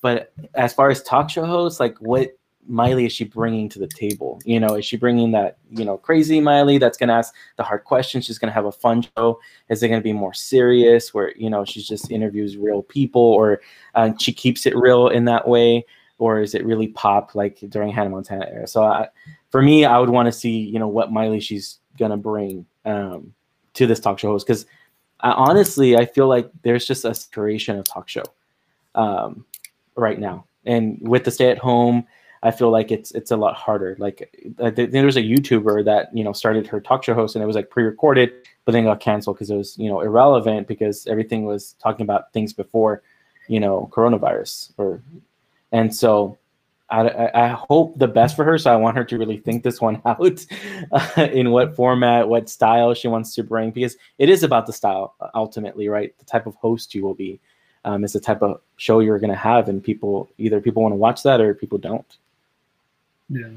[0.00, 2.30] but as far as talk show hosts, like what
[2.68, 4.40] Miley is she bringing to the table?
[4.44, 7.84] You know, is she bringing that you know crazy Miley that's gonna ask the hard
[7.84, 8.26] questions?
[8.26, 9.40] She's gonna have a fun show.
[9.70, 13.60] Is it gonna be more serious, where you know she just interviews real people, or
[13.94, 15.86] uh, she keeps it real in that way?
[16.18, 18.66] Or is it really pop like during Hannah Montana era?
[18.66, 19.08] So I,
[19.50, 23.32] for me, I would want to see you know what Miley she's gonna bring um,
[23.74, 24.66] to this talk show host because
[25.20, 28.24] honestly, I feel like there's just a saturation of talk show
[28.94, 29.44] um,
[29.96, 32.06] right now, and with the stay at home.
[32.40, 33.96] I feel like it's it's a lot harder.
[33.98, 37.42] Like uh, there was a YouTuber that you know started her talk show host, and
[37.42, 38.32] it was like pre-recorded,
[38.64, 42.32] but then got canceled because it was you know irrelevant because everything was talking about
[42.32, 43.02] things before,
[43.48, 45.02] you know, coronavirus or,
[45.72, 46.38] and so
[46.90, 48.56] I, I hope the best for her.
[48.56, 50.46] So I want her to really think this one out
[50.92, 54.72] uh, in what format, what style she wants to bring, because it is about the
[54.72, 56.16] style ultimately, right?
[56.18, 57.40] The type of host you will be
[57.84, 60.92] um, is the type of show you're going to have, and people either people want
[60.92, 62.16] to watch that or people don't.
[63.28, 63.48] Yeah.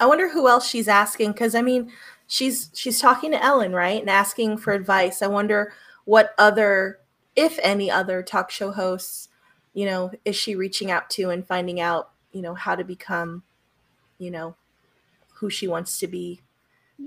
[0.00, 1.90] I wonder who else she's asking because I mean,
[2.26, 5.22] she's she's talking to Ellen, right, and asking for advice.
[5.22, 5.72] I wonder
[6.04, 6.98] what other,
[7.36, 9.28] if any other, talk show hosts
[9.74, 13.42] you know, is she reaching out to and finding out, you know, how to become,
[14.18, 14.54] you know,
[15.34, 16.40] who she wants to be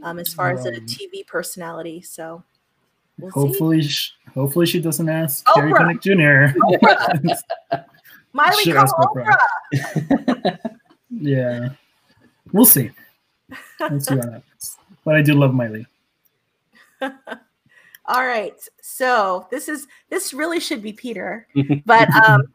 [0.04, 2.02] um, as far um, as a TV personality.
[2.02, 2.44] So
[3.20, 5.56] we'll hopefully, she, hopefully she doesn't ask Oprah.
[5.56, 6.58] Gary Connick Jr.
[8.34, 9.38] Miley Oprah.
[9.76, 10.58] Oprah.
[11.10, 11.70] yeah,
[12.54, 12.92] we'll see.
[13.80, 14.78] We'll see what happens.
[15.04, 15.86] But I do love Miley.
[18.12, 18.62] All right.
[18.82, 21.48] So this is this really should be Peter,
[21.86, 22.54] but um,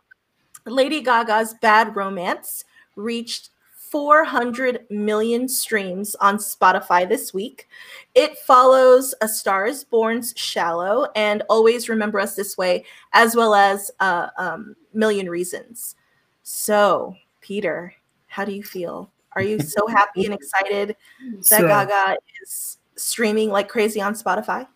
[0.66, 7.68] Lady Gaga's Bad Romance reached 400 million streams on Spotify this week.
[8.14, 12.84] It follows A Star is Born's Shallow and Always Remember Us This Way,
[13.14, 15.96] as well as uh, um, Million Reasons.
[16.42, 17.94] So, Peter,
[18.26, 19.10] how do you feel?
[19.32, 20.96] Are you so happy and excited
[21.36, 24.66] that so, Gaga is streaming like crazy on Spotify?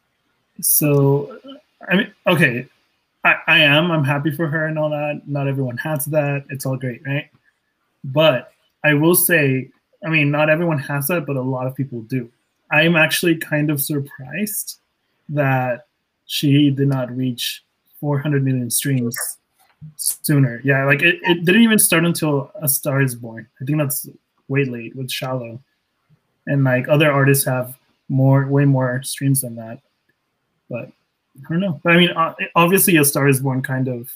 [0.60, 1.38] So,
[1.88, 2.66] I mean, okay,
[3.24, 3.90] I, I am.
[3.90, 5.22] I'm happy for her and all that.
[5.26, 6.44] Not everyone has that.
[6.50, 7.28] It's all great, right?
[8.04, 8.52] But
[8.84, 9.70] I will say,
[10.04, 12.30] I mean, not everyone has that, but a lot of people do.
[12.70, 14.78] I'm actually kind of surprised
[15.28, 15.86] that
[16.26, 17.64] she did not reach
[18.00, 19.16] 400 million streams
[19.96, 20.60] sooner.
[20.64, 23.46] Yeah, like it, it didn't even start until A Star is Born.
[23.60, 24.08] I think that's
[24.48, 25.60] way late with Shallow.
[26.46, 27.76] And like other artists have
[28.08, 29.80] more, way more streams than that.
[30.70, 30.90] But
[31.36, 31.80] I don't know.
[31.82, 32.10] But I mean,
[32.54, 34.10] obviously, A Star Is Born kind of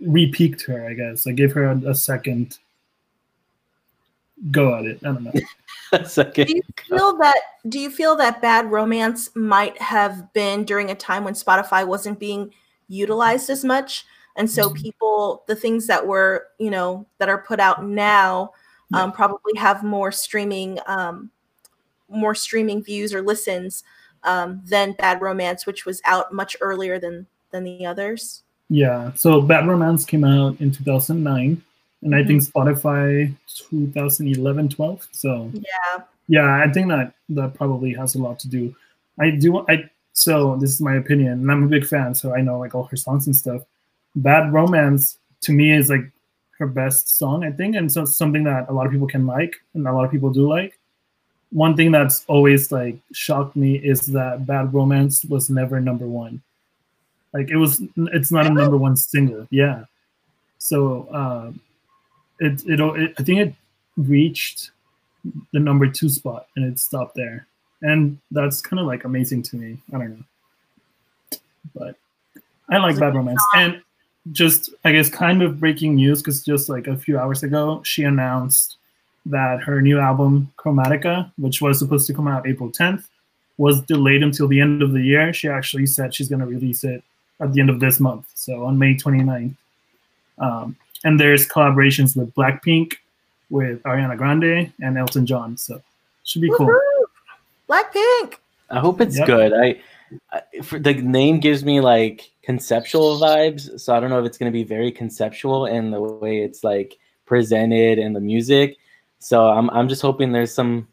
[0.00, 0.86] re-peaked her.
[0.86, 2.58] I guess I gave her a, a second
[4.50, 4.98] go at it.
[5.02, 5.32] I don't know.
[5.92, 6.46] a second.
[6.46, 7.38] Do you feel that?
[7.68, 12.18] Do you feel that Bad Romance might have been during a time when Spotify wasn't
[12.18, 12.52] being
[12.88, 14.04] utilized as much,
[14.36, 14.82] and so mm-hmm.
[14.82, 18.52] people, the things that were, you know, that are put out now,
[18.92, 21.30] um, probably have more streaming, um,
[22.08, 23.84] more streaming views or listens
[24.24, 28.42] um, than Bad Romance, which was out much earlier than than the others.
[28.68, 31.62] Yeah, so Bad Romance came out in 2009,
[32.02, 32.14] and mm-hmm.
[32.14, 32.58] I think mm-hmm.
[32.58, 33.34] Spotify
[33.70, 35.08] 2011, 12.
[35.12, 38.74] So yeah, yeah, I think that that probably has a lot to do.
[39.20, 39.64] I do.
[39.68, 42.74] I so this is my opinion, and I'm a big fan, so I know like
[42.74, 43.62] all her songs and stuff.
[44.16, 46.10] Bad Romance to me is like
[46.58, 49.56] her best song, I think, and so something that a lot of people can like,
[49.74, 50.78] and a lot of people do like
[51.54, 56.42] one thing that's always like shocked me is that Bad Romance was never number one.
[57.32, 59.46] Like it was, it's not a number one single.
[59.50, 59.84] Yeah.
[60.58, 61.52] So uh,
[62.40, 63.54] it, it, it, I think it
[63.96, 64.72] reached
[65.52, 67.46] the number two spot and it stopped there.
[67.82, 69.78] And that's kind of like amazing to me.
[69.92, 71.38] I don't know.
[71.72, 71.94] But
[72.68, 73.40] I like Bad Romance.
[73.54, 73.80] And
[74.32, 78.02] just, I guess, kind of breaking news because just like a few hours ago, she
[78.02, 78.78] announced
[79.26, 83.04] that her new album Chromatica, which was supposed to come out April 10th,
[83.56, 85.32] was delayed until the end of the year.
[85.32, 87.02] She actually said she's going to release it
[87.40, 89.54] at the end of this month, so on May 29th.
[90.38, 92.94] Um, and there's collaborations with Blackpink,
[93.50, 95.56] with Ariana Grande, and Elton John.
[95.56, 95.80] So
[96.24, 96.66] should be Woo-hoo!
[96.66, 97.06] cool.
[97.68, 98.34] Blackpink.
[98.70, 99.26] I hope it's yep.
[99.26, 99.52] good.
[99.52, 99.80] I,
[100.32, 104.38] I for, the name gives me like conceptual vibes, so I don't know if it's
[104.38, 108.76] going to be very conceptual in the way it's like presented and the music.
[109.24, 110.86] So I'm I'm just hoping there's some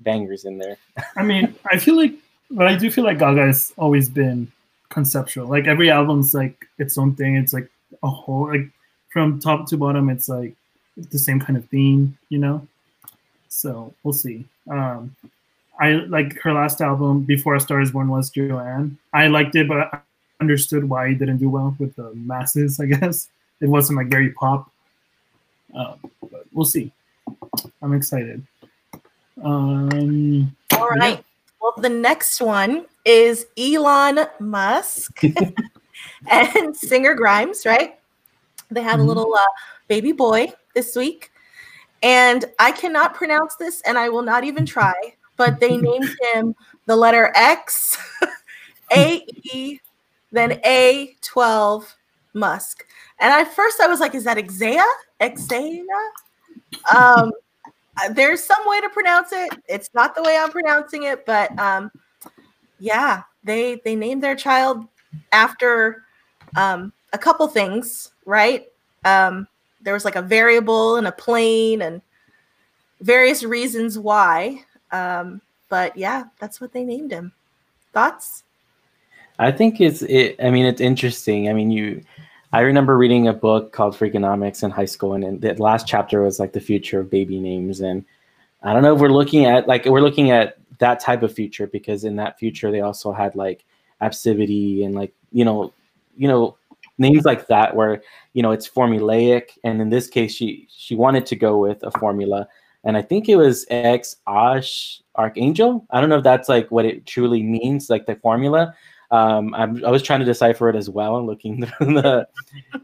[0.00, 0.76] bangers in there.
[1.16, 2.14] I mean, I feel like,
[2.50, 4.50] but I do feel like Gaga has always been
[4.88, 5.46] conceptual.
[5.46, 7.36] Like every album's like its own thing.
[7.36, 7.70] It's like
[8.02, 8.68] a whole like
[9.12, 10.10] from top to bottom.
[10.10, 10.52] It's like
[10.96, 12.66] the same kind of theme, you know.
[13.48, 14.46] So we'll see.
[14.68, 15.14] Um,
[15.78, 18.98] I like her last album before A Star Is Born was Joanne.
[19.12, 20.00] I liked it, but I
[20.40, 22.80] understood why it didn't do well with the masses.
[22.80, 23.28] I guess
[23.60, 24.68] it wasn't like very pop.
[25.72, 26.90] Uh, but we'll see.
[27.82, 28.46] I'm excited.
[29.42, 31.18] Um, All right.
[31.18, 31.22] Yeah.
[31.60, 35.22] Well, the next one is Elon Musk
[36.30, 37.98] and Singer Grimes, right?
[38.70, 39.02] They had mm-hmm.
[39.02, 39.46] a little uh,
[39.88, 41.30] baby boy this week.
[42.02, 44.94] And I cannot pronounce this, and I will not even try,
[45.36, 46.54] but they named him
[46.86, 47.98] the letter X,
[48.92, 49.22] A
[49.52, 49.78] E,
[50.32, 51.84] then A12
[52.32, 52.86] Musk.
[53.18, 54.84] And at first I was like, is that Exea?
[55.20, 55.84] Exea?
[56.94, 57.32] Um,
[58.12, 59.50] there's some way to pronounce it.
[59.68, 61.90] It's not the way I'm pronouncing it, but um,
[62.78, 64.86] yeah, they they named their child
[65.32, 66.04] after
[66.56, 68.66] um, a couple things, right?
[69.04, 69.46] Um,
[69.82, 72.00] there was like a variable and a plane and
[73.00, 74.64] various reasons why.
[74.92, 77.32] Um, but yeah, that's what they named him.
[77.92, 78.44] Thoughts?
[79.38, 80.36] I think it's it.
[80.42, 81.48] I mean, it's interesting.
[81.48, 82.02] I mean, you.
[82.52, 86.40] I remember reading a book called Freakonomics in high school, and, the last chapter was
[86.40, 87.80] like the future of baby names.
[87.80, 88.04] And
[88.62, 91.66] I don't know if we're looking at like we're looking at that type of future
[91.66, 93.64] because in that future they also had like
[94.02, 95.72] absivity and like you know,
[96.16, 96.56] you know,
[96.98, 99.50] names like that where you know it's formulaic.
[99.62, 102.48] And in this case, she she wanted to go with a formula,
[102.82, 105.86] and I think it was X Ash Archangel.
[105.90, 108.74] I don't know if that's like what it truly means, like the formula
[109.10, 112.26] um, i was trying to decipher it as well and looking the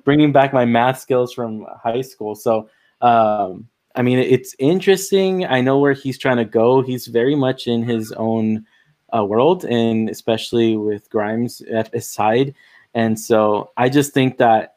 [0.06, 2.34] bringing back my math skills from high school.
[2.34, 2.70] So,
[3.02, 5.44] um, I mean, it's interesting.
[5.44, 6.80] I know where he's trying to go.
[6.80, 8.64] He's very much in his own
[9.14, 12.54] uh, world, and especially with Grimes at his side.
[12.94, 14.76] And so, I just think that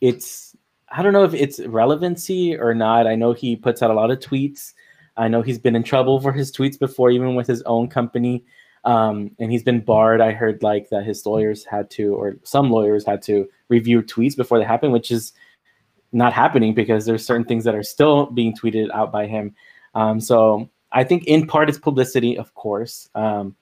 [0.00, 0.56] it's
[0.90, 3.06] I don't know if it's relevancy or not.
[3.06, 4.72] I know he puts out a lot of tweets.
[5.16, 8.44] I know he's been in trouble for his tweets before, even with his own company
[8.84, 10.20] um, and he's been barred.
[10.20, 14.36] I heard like that his lawyers had to, or some lawyers had to review tweets
[14.36, 15.32] before they happen, which is
[16.12, 19.54] not happening because there's certain things that are still being tweeted out by him.
[19.94, 23.56] Um, so I think in part it's publicity, of course, um,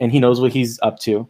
[0.00, 1.28] and he knows what he's up to,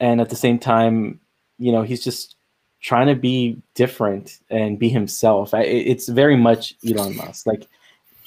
[0.00, 1.20] and at the same time,
[1.58, 2.36] you know, he's just
[2.80, 5.54] trying to be different and be himself.
[5.54, 7.46] I, it's very much Elon Musk.
[7.46, 7.66] Like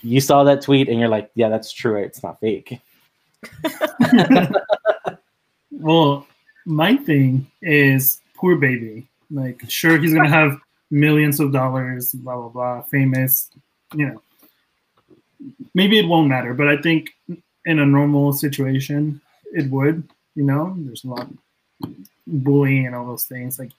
[0.01, 1.95] you saw that tweet and you're like, yeah, that's true.
[2.01, 2.79] It's not fake.
[5.71, 6.27] well,
[6.65, 9.07] my thing is poor baby.
[9.31, 10.59] Like, sure, he's gonna have
[10.91, 13.49] millions of dollars, blah blah blah, famous.
[13.93, 14.21] You know,
[15.73, 17.11] maybe it won't matter, but I think
[17.65, 19.21] in a normal situation,
[19.53, 20.03] it would.
[20.35, 21.37] You know, there's a lot of
[22.27, 23.59] bullying and all those things.
[23.59, 23.71] Like,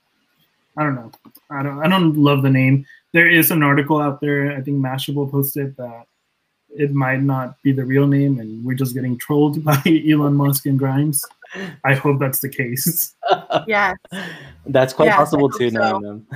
[0.77, 1.11] I don't know.
[1.49, 1.79] I don't.
[1.79, 2.85] I don't love the name.
[3.13, 4.53] There is an article out there.
[4.53, 6.05] I think Mashable posted that
[6.75, 10.65] it might not be the real name and we're just getting trolled by Elon Musk
[10.65, 11.23] and Grimes.
[11.83, 13.13] I hope that's the case.
[13.67, 13.93] Yeah.
[14.65, 15.79] That's quite yes, possible too, so.
[15.79, 16.27] knowing them.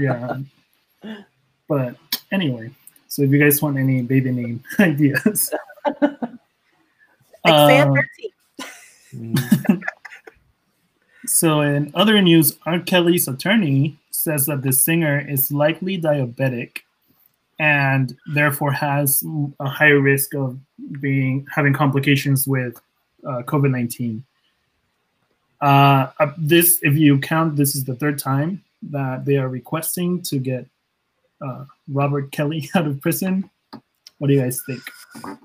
[0.00, 0.38] yeah.
[1.68, 1.96] But
[2.30, 2.70] anyway,
[3.08, 5.52] so if you guys want any baby name ideas.
[7.44, 7.94] uh,
[11.26, 12.78] so in other news, R.
[12.80, 16.78] Kelly's attorney says that the singer is likely diabetic
[17.58, 19.22] and therefore has
[19.60, 20.58] a higher risk of
[21.00, 22.80] being having complications with
[23.26, 24.24] uh, COVID nineteen.
[25.60, 30.38] Uh, this, if you count, this is the third time that they are requesting to
[30.38, 30.66] get
[31.40, 33.48] uh, Robert Kelly out of prison.
[34.18, 34.82] What do you guys think?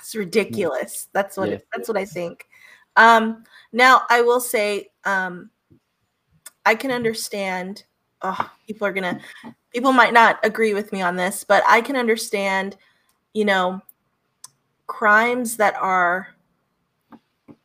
[0.00, 1.08] It's ridiculous.
[1.12, 1.58] That's what yeah.
[1.70, 2.46] that's what I think.
[2.96, 5.50] Um, now I will say um,
[6.64, 7.84] I can understand.
[8.22, 9.20] Oh, people are gonna
[9.72, 12.76] people might not agree with me on this, but I can understand,
[13.34, 13.80] you know,
[14.86, 16.28] crimes that are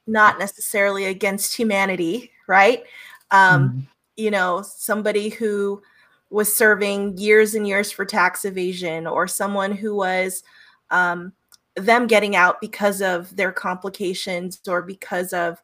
[0.05, 2.83] not necessarily against humanity, right?
[3.31, 3.79] Um, mm-hmm.
[4.17, 5.81] You know, somebody who
[6.29, 10.43] was serving years and years for tax evasion, or someone who was
[10.91, 11.31] um,
[11.75, 15.61] them getting out because of their complications or because of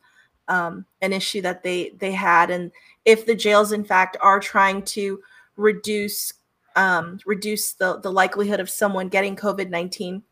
[0.47, 2.71] um, an issue that they they had, and
[3.05, 5.21] if the jails in fact are trying to
[5.60, 6.34] reduce
[6.76, 10.24] um, reduce the the likelihood of someone getting COVID nineteen,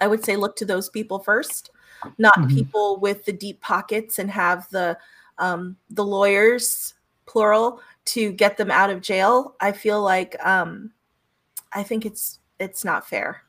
[0.00, 1.70] I would say look to those people first,
[2.18, 2.54] not mm-hmm.
[2.54, 4.98] people with the deep pockets and have the
[5.38, 6.94] um, the lawyers
[7.26, 9.54] plural to get them out of jail.
[9.60, 10.92] I feel like um,
[11.72, 13.42] I think it's it's not fair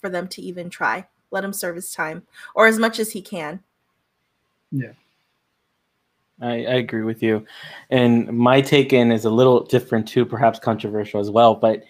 [0.00, 1.06] for them to even try.
[1.30, 3.62] Let him serve his time or as much as he can.
[4.72, 4.92] Yeah.
[6.40, 7.44] I, I, agree with you.
[7.90, 11.54] And my take in is a little different too, perhaps controversial as well.
[11.54, 11.84] But,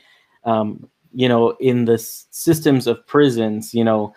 [0.44, 4.14] um, you know, in the systems of prisons, you know,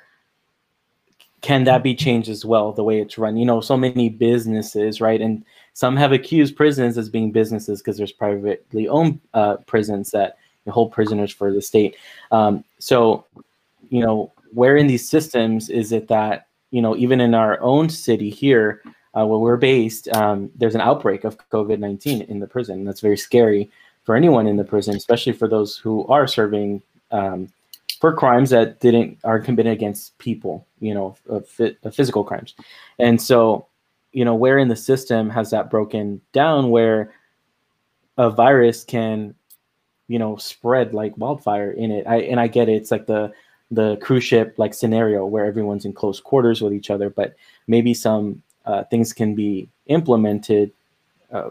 [1.41, 3.36] can that be changed as well, the way it's run?
[3.38, 5.21] You know, so many businesses, right?
[5.21, 10.38] And some have accused prisons as being businesses because there's privately owned uh, prisons that
[10.69, 11.97] hold prisoners for the state.
[12.31, 13.25] Um, so,
[13.89, 17.89] you know, where in these systems is it that, you know, even in our own
[17.89, 18.81] city here,
[19.16, 22.84] uh, where we're based, um, there's an outbreak of COVID 19 in the prison.
[22.84, 23.70] That's very scary.
[24.03, 27.47] for anyone in the prison, especially for those who are serving um,
[28.01, 31.16] for crimes that didn't are committed against people, you know,
[31.93, 32.53] physical crimes.
[32.99, 33.66] And so,
[34.11, 37.14] you know, where in the system has that broken down where
[38.18, 39.36] a virus can,
[40.09, 42.05] you know, spread like wildfire in it?
[42.05, 42.74] I and I get it.
[42.74, 43.32] It's like the
[43.72, 47.36] the cruise ship like scenario where everyone's in close quarters with each other, but
[47.68, 50.72] maybe some uh, things can be implemented
[51.32, 51.49] uh,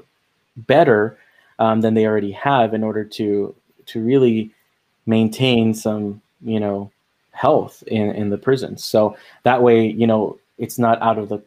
[0.56, 1.18] better
[1.58, 3.54] um, than they already have in order to
[3.86, 4.50] to really
[5.06, 6.90] maintain some you know
[7.32, 8.84] health in in the prisons.
[8.84, 11.42] So that way, you know, it's not out of the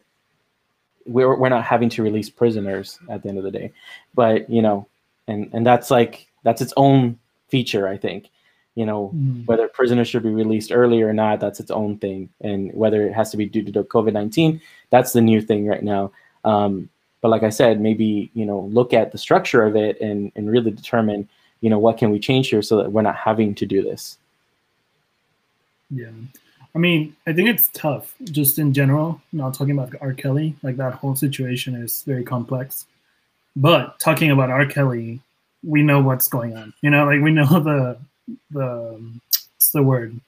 [1.06, 3.72] we're we're not having to release prisoners at the end of the day,
[4.14, 4.86] but you know,
[5.28, 8.28] and and that's like that's its own feature, I think.
[8.76, 9.44] You know, mm.
[9.46, 13.12] whether prisoners should be released early or not, that's its own thing, and whether it
[13.12, 14.60] has to be due to COVID nineteen,
[14.90, 16.12] that's the new thing right now.
[16.44, 16.88] Um,
[17.20, 20.48] but like I said, maybe you know, look at the structure of it and and
[20.50, 21.28] really determine,
[21.60, 24.18] you know, what can we change here so that we're not having to do this.
[25.90, 26.10] Yeah.
[26.74, 30.12] I mean, I think it's tough just in general, not talking about R.
[30.12, 32.84] Kelly, like that whole situation is very complex.
[33.56, 34.66] But talking about R.
[34.66, 35.20] Kelly,
[35.64, 36.74] we know what's going on.
[36.82, 37.96] You know, like we know the
[38.50, 39.00] the
[39.54, 40.18] what's the word?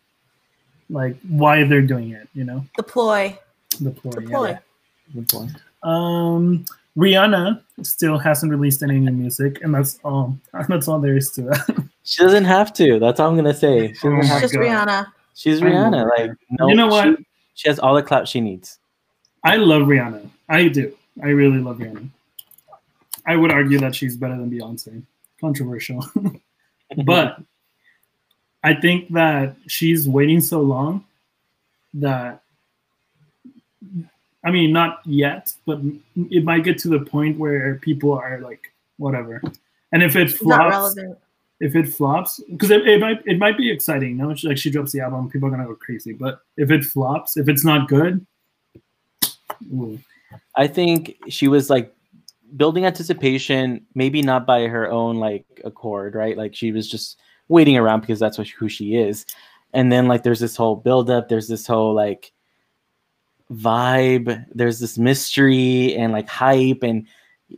[0.91, 2.65] Like why they're doing it, you know?
[2.77, 3.39] The ploy.
[3.81, 4.11] The ploy.
[4.11, 4.49] The ploy.
[4.49, 4.59] Yeah.
[5.15, 5.49] The ploy.
[5.83, 6.65] Um
[6.99, 10.37] Rihanna still hasn't released any new music, and that's all.
[10.69, 11.89] That's all there is to that.
[12.03, 12.99] She doesn't have to.
[12.99, 13.93] That's all I'm gonna say.
[13.93, 15.07] She oh just Rihanna.
[15.35, 16.09] She's Rihanna.
[16.19, 17.19] Like no, you know what?
[17.19, 18.79] She, she has all the clout she needs.
[19.45, 20.29] I love Rihanna.
[20.49, 20.93] I do.
[21.23, 22.09] I really love Rihanna.
[23.27, 25.03] I would argue that she's better than Beyonce.
[25.41, 26.05] Controversial.
[27.05, 27.41] but
[28.63, 31.05] I think that she's waiting so long
[31.95, 32.43] that
[34.45, 35.81] I mean not yet, but
[36.17, 39.41] it might get to the point where people are like whatever.
[39.93, 40.97] And if it flops,
[41.61, 44.11] if it flops, because it, it, might it might be exciting.
[44.11, 46.13] You know, like she drops the album, people are gonna go crazy.
[46.13, 48.27] But if it flops, if it's not good,
[49.73, 49.99] ooh.
[50.57, 51.95] I think she was like
[52.57, 56.37] building anticipation, maybe not by her own like accord, right?
[56.37, 57.19] Like she was just
[57.49, 59.27] waiting around because that's what, who she is.
[59.73, 62.33] And then like there's this whole buildup, there's this whole like
[63.53, 67.07] vibe, there's this mystery and like hype and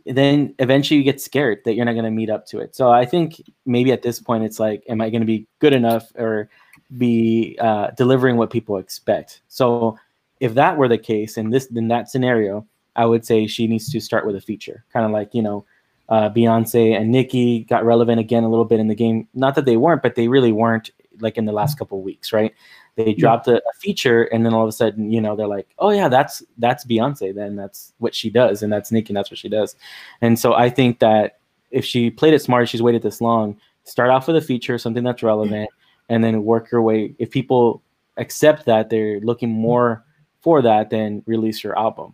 [0.05, 2.75] then eventually you get scared that you're not going to meet up to it.
[2.75, 5.73] So I think maybe at this point it's like, am I going to be good
[5.73, 6.49] enough or
[6.97, 9.41] be uh, delivering what people expect?
[9.49, 9.97] So
[10.39, 12.65] if that were the case in this in that scenario,
[12.95, 15.65] I would say she needs to start with a feature, kind of like you know,
[16.11, 19.29] uh, Beyonce and Nicki got relevant again a little bit in the game.
[19.33, 20.91] Not that they weren't, but they really weren't
[21.21, 22.53] like in the last couple weeks, right?
[22.97, 25.73] They dropped a, a, feature, and then all of a sudden, you know, they're like,
[25.79, 27.33] "Oh yeah, that's that's Beyonce.
[27.33, 29.77] Then that's what she does, and that's Nicki, and that's what she does."
[30.19, 31.39] And so I think that
[31.71, 33.57] if she played it smart, she's waited this long.
[33.85, 35.69] Start off with a feature, something that's relevant,
[36.09, 37.15] and then work your way.
[37.17, 37.81] If people
[38.17, 40.03] accept that, they're looking more
[40.41, 42.13] for that, then release your album.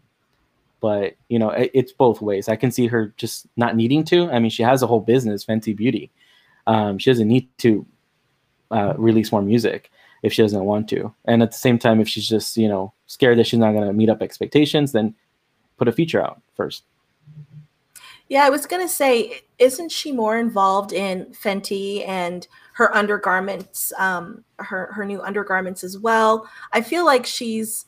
[0.79, 2.47] But you know, it, it's both ways.
[2.47, 4.29] I can see her just not needing to.
[4.29, 6.11] I mean, she has a whole business, Fenty Beauty.
[6.67, 7.85] Um, she doesn't need to
[8.71, 9.89] uh, release more music
[10.23, 11.13] if she doesn't want to.
[11.25, 13.87] And at the same time, if she's just, you know, scared that she's not going
[13.87, 15.15] to meet up expectations, then
[15.77, 16.83] put a feature out first.
[18.29, 23.93] Yeah, I was going to say, isn't she more involved in Fenty and her undergarments,
[23.97, 26.49] um, her, her new undergarments as well?
[26.73, 27.85] I feel like she's,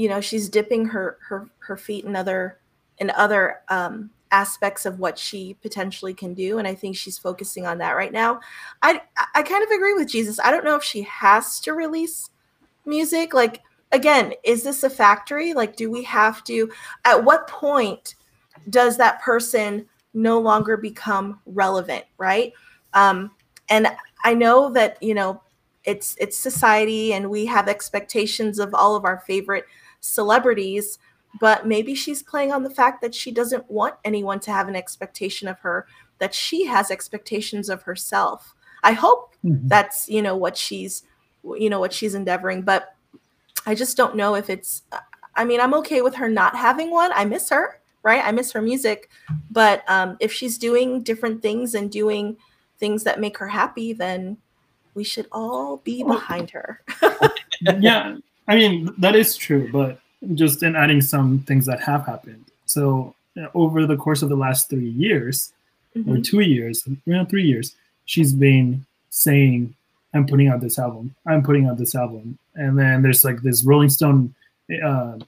[0.00, 2.58] you know, she's dipping her, her, her feet in other,
[2.98, 7.66] in other um, aspects of what she potentially can do and i think she's focusing
[7.66, 8.38] on that right now.
[8.80, 9.02] I
[9.34, 10.38] i kind of agree with jesus.
[10.38, 12.30] I don't know if she has to release
[12.86, 13.34] music.
[13.34, 15.52] Like again is this a factory?
[15.52, 16.70] Like do we have to
[17.04, 18.14] at what point
[18.68, 22.52] does that person no longer become relevant right?
[22.92, 23.32] Um
[23.68, 23.88] and
[24.24, 25.42] i know that you know
[25.84, 29.64] it's it's society and we have expectations of all of our favorite
[30.00, 30.98] celebrities
[31.38, 34.74] but maybe she's playing on the fact that she doesn't want anyone to have an
[34.74, 35.86] expectation of her
[36.18, 38.54] that she has expectations of herself.
[38.82, 39.68] I hope mm-hmm.
[39.68, 41.04] that's you know what she's
[41.56, 42.94] you know what she's endeavoring but
[43.64, 44.82] i just don't know if it's
[45.36, 47.10] i mean i'm okay with her not having one.
[47.14, 48.24] I miss her right?
[48.24, 49.10] I miss her music
[49.50, 52.38] but um, if she's doing different things and doing
[52.78, 54.38] things that make her happy then
[54.94, 56.82] we should all be behind her.
[57.78, 58.16] Yeah
[58.50, 60.00] i mean that is true but
[60.34, 62.44] just in adding some things that have happened.
[62.66, 65.52] So uh, over the course of the last three years,
[65.96, 66.12] mm-hmm.
[66.12, 67.74] or two years, you know, three years,
[68.04, 69.74] she's been saying,
[70.14, 71.14] "I'm putting out this album.
[71.26, 74.34] I'm putting out this album." And then there's like this Rolling Stone
[74.84, 75.18] uh,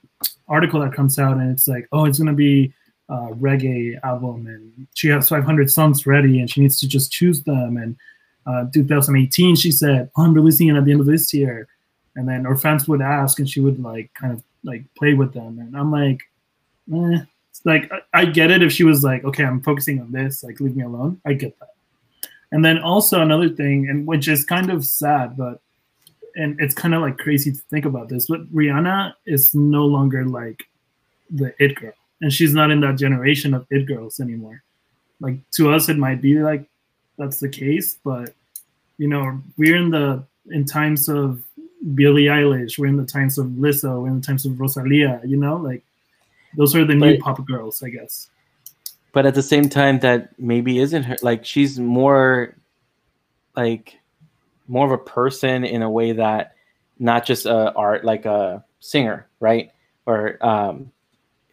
[0.49, 2.73] article that comes out, and it's like, "Oh, it's gonna be
[3.09, 7.43] uh, reggae album, and she has 500 songs ready, and she needs to just choose
[7.43, 7.77] them.
[7.77, 7.97] And
[8.47, 11.67] uh, 2018, she said, oh, "I'm releasing it at the end of this year,"
[12.17, 15.33] and then her fans would ask, and she would like kind of like play with
[15.33, 16.21] them, and I'm like,
[16.93, 17.25] eh.
[17.51, 20.43] It's like I, I get it if she was like, "Okay, I'm focusing on this,
[20.43, 21.75] like leave me alone." I get that.
[22.51, 25.61] And then also another thing, and which is kind of sad, but
[26.35, 30.25] and it's kind of like crazy to think about this, but Rihanna is no longer
[30.25, 30.63] like
[31.31, 31.93] the it girl,
[32.23, 34.63] and she's not in that generation of it girls anymore.
[35.21, 36.67] Like to us, it might be like
[37.19, 38.35] that's the case, but
[38.97, 41.43] you know, we're in the in times of
[41.95, 45.21] Billie Eilish, we're in the times of Lizzo, we're in the times of Rosalia.
[45.25, 45.83] You know, like
[46.57, 48.29] those are the new pop girls, I guess.
[49.13, 51.17] But at the same time, that maybe isn't her.
[51.23, 52.55] Like she's more
[53.57, 53.99] like
[54.69, 56.55] more of a person in a way that
[56.99, 59.71] not just a art like a singer, right?
[60.07, 60.91] Or um,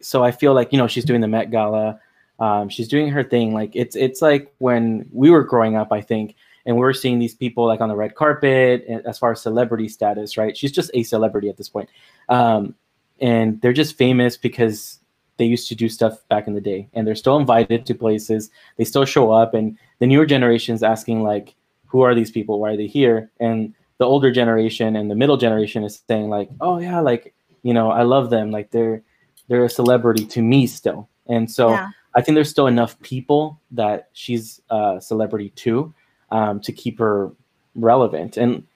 [0.00, 2.00] so I feel like you know she's doing the Met Gala,
[2.38, 3.52] um, she's doing her thing.
[3.52, 6.34] Like it's it's like when we were growing up, I think,
[6.66, 9.88] and we are seeing these people like on the red carpet as far as celebrity
[9.88, 10.56] status, right?
[10.56, 11.88] She's just a celebrity at this point,
[12.28, 12.74] um,
[13.20, 14.98] and they're just famous because
[15.36, 18.50] they used to do stuff back in the day, and they're still invited to places.
[18.76, 21.54] They still show up, and the newer generation's asking like,
[21.86, 22.60] who are these people?
[22.60, 23.30] Why are they here?
[23.40, 27.74] And the older generation and the middle generation is saying like, oh yeah, like you
[27.74, 28.50] know, I love them.
[28.50, 29.02] Like they're
[29.48, 31.08] they're a celebrity to me still.
[31.26, 31.90] And so yeah.
[32.14, 35.92] I think there's still enough people that she's a celebrity too
[36.30, 37.32] um, to keep her
[37.74, 38.36] relevant.
[38.36, 38.66] And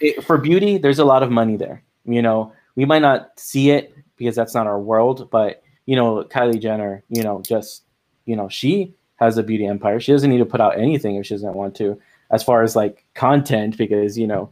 [0.00, 1.82] it, for beauty, there's a lot of money there.
[2.04, 6.24] You know, we might not see it because that's not our world, but you know,
[6.24, 7.82] Kylie Jenner, you know, just
[8.26, 10.00] you know, she has a beauty empire.
[10.00, 12.00] She doesn't need to put out anything if she doesn't want to
[12.30, 14.50] as far as like content because you know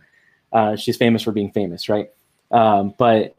[0.52, 2.10] uh, she's famous for being famous, right?
[2.50, 3.34] Um, but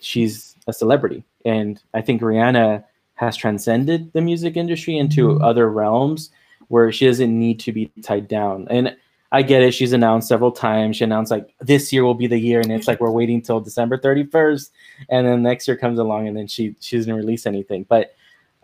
[0.00, 5.44] she's a celebrity, and I think Rihanna has transcended the music industry into mm-hmm.
[5.44, 6.30] other realms
[6.68, 8.66] where she doesn't need to be tied down.
[8.70, 8.96] And
[9.32, 10.96] I get it; she's announced several times.
[10.96, 13.60] She announced like this year will be the year, and it's like we're waiting till
[13.60, 14.72] December thirty first,
[15.10, 17.84] and then next year comes along, and then she she doesn't release anything.
[17.88, 18.14] But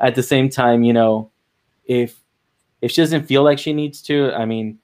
[0.01, 1.31] at the same time, you know,
[1.87, 2.19] if
[2.81, 4.79] if she doesn't feel like she needs to, I mean,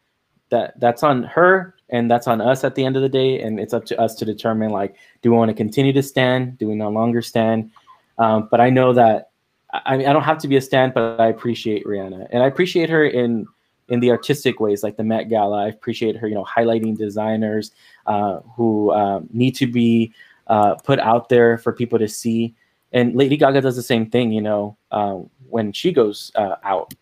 [0.50, 3.58] that that's on her and that's on us at the end of the day and
[3.58, 6.68] it's up to us to determine like do we want to continue to stand do
[6.68, 7.70] we no longer stand
[8.18, 9.29] um, but i know that
[9.72, 12.26] I, mean, I don't have to be a stan, but i appreciate rihanna.
[12.30, 13.46] And i appreciate her in
[13.88, 15.64] in the artistic ways like the met gala.
[15.64, 17.72] I appreciate her you know highlighting designers
[18.06, 20.12] uh, who um, need to be
[20.46, 22.54] uh, put out there for people to see.
[22.92, 25.18] And lady gaga does the same thing you know uh,
[25.48, 26.94] when she goes uh, out.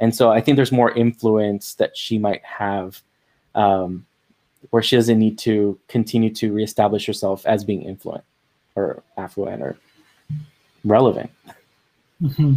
[0.00, 3.00] And so I think there's more influence that she might have
[3.54, 4.04] um,
[4.70, 8.24] where she doesn't need to continue to reestablish herself as being influent
[8.74, 9.76] or affluent or
[10.84, 11.30] relevant.
[12.22, 12.54] Mm-hmm.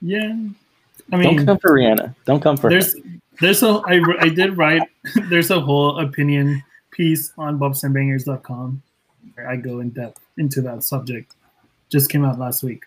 [0.00, 0.36] Yeah.
[1.12, 2.14] I mean, don't come for Rihanna.
[2.24, 3.02] Don't come for there's, her.
[3.40, 4.82] There's a, I, I did write,
[5.28, 8.82] there's a whole opinion piece on bopsandbangers.com
[9.34, 11.34] where I go in depth into that subject.
[11.90, 12.82] Just came out last week.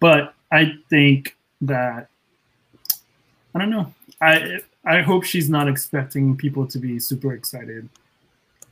[0.00, 2.08] But I think that
[3.54, 3.92] I don't know.
[4.20, 7.88] I I hope she's not expecting people to be super excited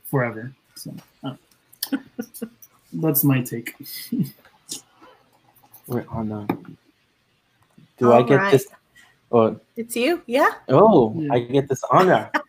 [0.05, 0.51] forever.
[0.75, 0.93] So
[1.23, 1.35] uh,
[2.93, 3.75] that's my take.
[5.87, 6.57] We're on the.
[7.97, 8.51] Do All I get right.
[8.51, 8.67] this?
[9.31, 10.21] Oh, it's you.
[10.25, 10.49] Yeah.
[10.69, 11.33] Oh, yeah.
[11.33, 12.29] I get this honor.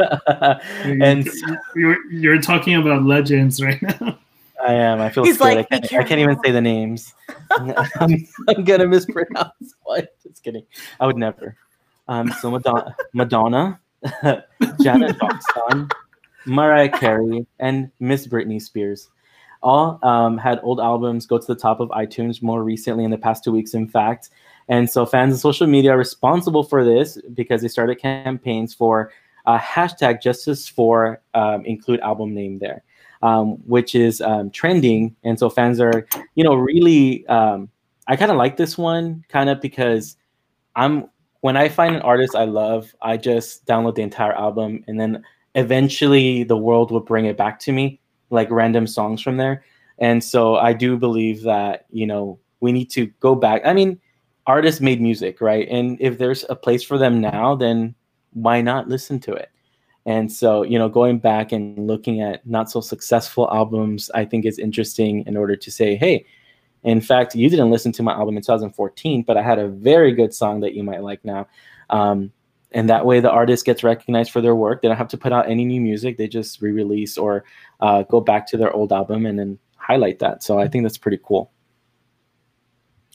[0.84, 1.28] and
[1.74, 4.18] you're, you're talking about legends right now.
[4.64, 5.00] I am.
[5.00, 5.56] I feel He's scared.
[5.56, 7.14] Like, I, can't, I, can't, even say the names.
[7.50, 9.74] I'm, I'm, gonna mispronounce.
[9.82, 10.14] What?
[10.22, 10.64] Just kidding.
[10.98, 11.56] I would never.
[12.08, 13.80] Um, so Madonna, Madonna
[14.82, 15.88] Janet Jackson,
[16.46, 19.08] Mariah Carey, and Miss Britney Spears
[19.62, 23.18] all um, had old albums go to the top of iTunes more recently in the
[23.18, 24.30] past two weeks, in fact.
[24.68, 29.12] And so fans and social media are responsible for this because they started campaigns for
[29.46, 32.84] uh, hashtag justice for um, include album name there
[33.22, 35.14] um, which is um, trending.
[35.24, 37.68] And so fans are, you know, really, um,
[38.06, 40.16] I kind of like this one kind of because
[40.74, 41.08] I'm,
[41.40, 45.24] when I find an artist I love, I just download the entire album and then
[45.54, 48.00] eventually the world will bring it back to me,
[48.30, 49.64] like random songs from there.
[49.98, 53.62] And so I do believe that, you know, we need to go back.
[53.64, 54.00] I mean,
[54.46, 55.68] artists made music, right?
[55.68, 57.94] And if there's a place for them now, then
[58.32, 59.50] why not listen to it?
[60.06, 64.46] And so, you know, going back and looking at not so successful albums, I think
[64.46, 66.24] is interesting in order to say, hey,
[66.82, 70.12] in fact, you didn't listen to my album in 2014, but I had a very
[70.12, 71.46] good song that you might like now.
[71.90, 72.32] Um,
[72.72, 74.82] and that way the artist gets recognized for their work.
[74.82, 76.16] They don't have to put out any new music.
[76.16, 77.44] They just re-release or
[77.80, 80.42] uh, go back to their old album and then highlight that.
[80.42, 81.50] So I think that's pretty cool.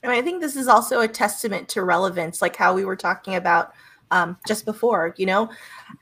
[0.03, 3.35] And I think this is also a testament to relevance, like how we were talking
[3.35, 3.73] about
[4.11, 5.15] um, just before.
[5.17, 5.49] You know,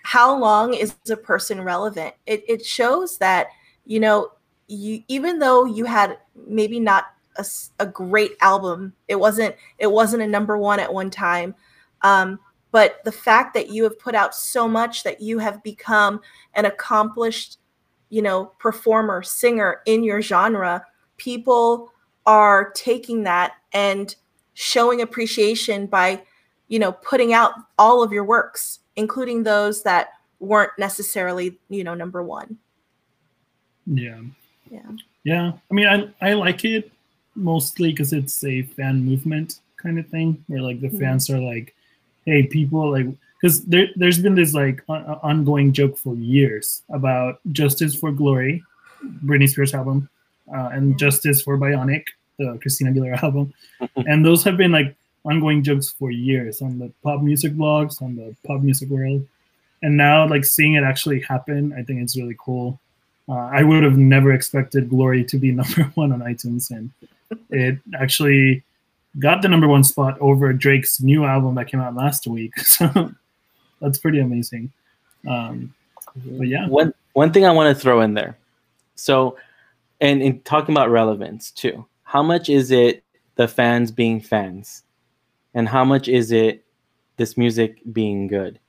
[0.04, 2.14] how long is a person relevant?
[2.26, 3.48] It, it shows that
[3.86, 4.32] you know
[4.68, 7.06] you even though you had maybe not
[7.38, 7.46] a,
[7.80, 11.56] a great album, it wasn't it wasn't a number one at one time.
[12.02, 12.40] Um,
[12.74, 16.20] but the fact that you have put out so much that you have become
[16.56, 17.60] an accomplished
[18.10, 20.84] you know performer singer in your genre
[21.18, 21.92] people
[22.26, 24.16] are taking that and
[24.54, 26.22] showing appreciation by
[26.68, 30.10] you know putting out all of your works including those that
[30.40, 32.58] weren't necessarily you know number one.
[33.86, 34.22] Yeah.
[34.70, 34.92] Yeah.
[35.24, 35.52] Yeah.
[35.70, 36.92] I mean i i like it
[37.36, 41.00] mostly because it's a fan movement kind of thing where like the mm-hmm.
[41.00, 41.76] fans are like
[42.26, 43.08] hey people like
[43.44, 48.64] because there, there's been this like uh, ongoing joke for years about Justice for Glory,
[49.26, 50.10] Britney Spears album,
[50.54, 52.06] uh, and Justice for Bionic,
[52.40, 53.54] the Christina Aguilera album,
[54.08, 54.96] and those have been like
[55.26, 59.28] ongoing jokes for years on the pop music blogs, on the pop music world,
[59.82, 62.80] and now like seeing it actually happen, I think it's really cool.
[63.28, 66.92] Uh, I would have never expected Glory to be number one on iTunes, and
[67.50, 68.64] it actually
[69.20, 72.54] got the number one spot over Drake's new album that came out last week.
[72.64, 73.12] So
[73.82, 74.72] that's pretty amazing.
[75.28, 75.74] Um,
[76.16, 76.68] but yeah.
[76.68, 78.38] One one thing I want to throw in there.
[78.96, 79.38] So,
[80.00, 83.04] and in talking about relevance too, how much is it
[83.36, 84.84] the fans being fans,
[85.54, 86.64] and how much is it
[87.18, 88.60] this music being good?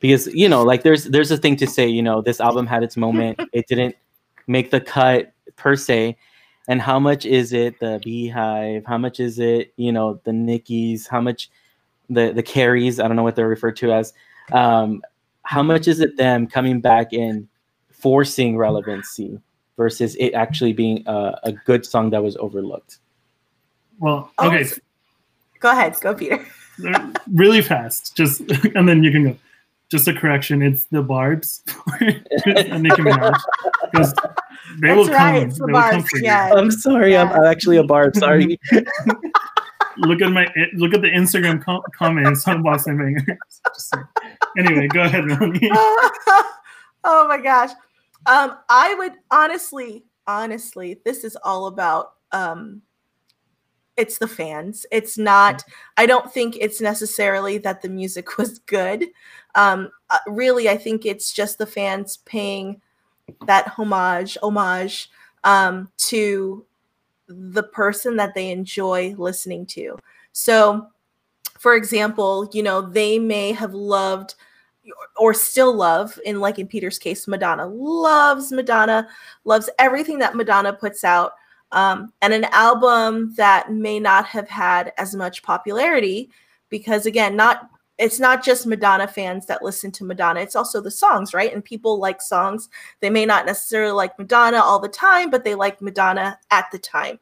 [0.00, 1.86] Because you know, like there's there's a thing to say.
[1.86, 3.40] You know, this album had its moment.
[3.52, 3.96] it didn't
[4.46, 6.16] make the cut per se.
[6.68, 8.84] And how much is it the BeyHive?
[8.86, 11.06] How much is it, you know, the Nickies?
[11.06, 11.48] How much
[12.10, 13.00] the the carries.
[13.00, 14.12] I don't know what they're referred to as.
[14.52, 15.02] Um,
[15.42, 17.48] how much is it them coming back and
[17.90, 19.40] forcing relevancy
[19.76, 22.98] versus it actually being a, a good song that was overlooked?
[23.98, 24.68] Well, oh, okay.
[24.68, 24.78] Oh,
[25.60, 26.44] go ahead, go Peter.
[27.32, 28.40] really fast, just
[28.74, 29.36] and then you can go.
[29.88, 31.62] Just a correction: it's the Barb's
[32.00, 33.40] and Nicki Minaj
[33.92, 34.12] because
[34.80, 35.48] they That's will right, come.
[35.48, 36.52] It's the Barb's, yeah.
[36.54, 37.22] I'm sorry, yeah.
[37.22, 38.16] I'm, I'm actually a Barb.
[38.16, 38.58] Sorry
[39.98, 43.38] look at my look at the Instagram com- comments on Bops and Bangers.
[44.58, 45.70] anyway, go ahead, Melanie.
[47.04, 47.70] oh my gosh,
[48.26, 52.82] um, I would honestly, honestly, this is all about um,
[53.96, 54.86] it's the fans.
[54.92, 55.64] It's not.
[55.96, 59.06] I don't think it's necessarily that the music was good.
[59.54, 62.80] Um, uh, really, I think it's just the fans paying
[63.46, 65.10] that homage, homage
[65.44, 66.64] um, to
[67.28, 69.98] the person that they enjoy listening to.
[70.32, 70.88] So,
[71.58, 74.34] for example, you know, they may have loved
[75.16, 79.08] or still love, in like in Peter's case, Madonna loves Madonna,
[79.44, 81.32] loves everything that Madonna puts out.
[81.72, 86.30] Um, and an album that may not have had as much popularity
[86.68, 90.90] because again not it's not just Madonna fans that listen to Madonna, it's also the
[90.90, 91.52] songs, right?
[91.52, 92.68] And people like songs.
[93.00, 96.78] They may not necessarily like Madonna all the time, but they like Madonna at the
[96.78, 97.18] time.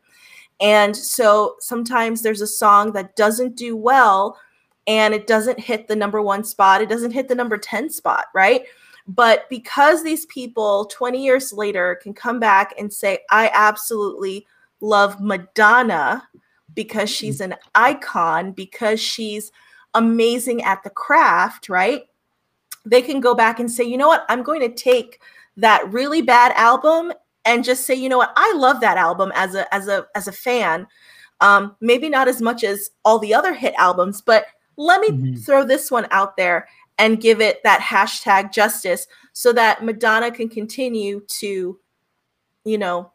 [0.60, 4.38] And so sometimes there's a song that doesn't do well
[4.86, 8.26] and it doesn't hit the number one spot, it doesn't hit the number 10 spot,
[8.34, 8.64] right?
[9.06, 14.46] But because these people 20 years later can come back and say, I absolutely
[14.80, 16.28] love Madonna
[16.74, 19.52] because she's an icon, because she's
[19.94, 22.02] amazing at the craft, right?
[22.84, 24.24] They can go back and say, you know what?
[24.28, 25.20] I'm going to take
[25.56, 27.12] that really bad album
[27.44, 28.32] and just say, you know what?
[28.36, 30.86] I love that album as a as a as a fan.
[31.40, 35.34] Um, maybe not as much as all the other hit albums, but let me mm-hmm.
[35.36, 36.68] throw this one out there
[36.98, 41.78] and give it that hashtag justice so that Madonna can continue to,
[42.64, 43.10] you know,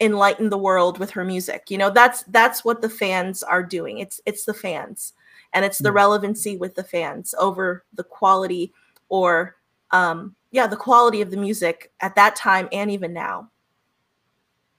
[0.00, 1.70] enlighten the world with her music.
[1.70, 3.98] You know, that's that's what the fans are doing.
[3.98, 5.12] It's it's the fans
[5.54, 5.94] and it's the mm.
[5.94, 8.72] relevancy with the fans over the quality
[9.08, 9.56] or
[9.92, 13.48] um yeah the quality of the music at that time and even now.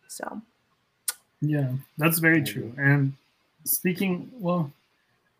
[0.08, 0.42] So.
[1.42, 2.74] Yeah that's very true.
[2.78, 3.14] And
[3.64, 4.72] speaking well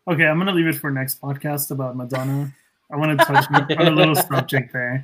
[0.08, 2.52] okay i'm gonna leave it for next podcast about madonna.
[2.90, 5.02] I want to touch on a little subject there.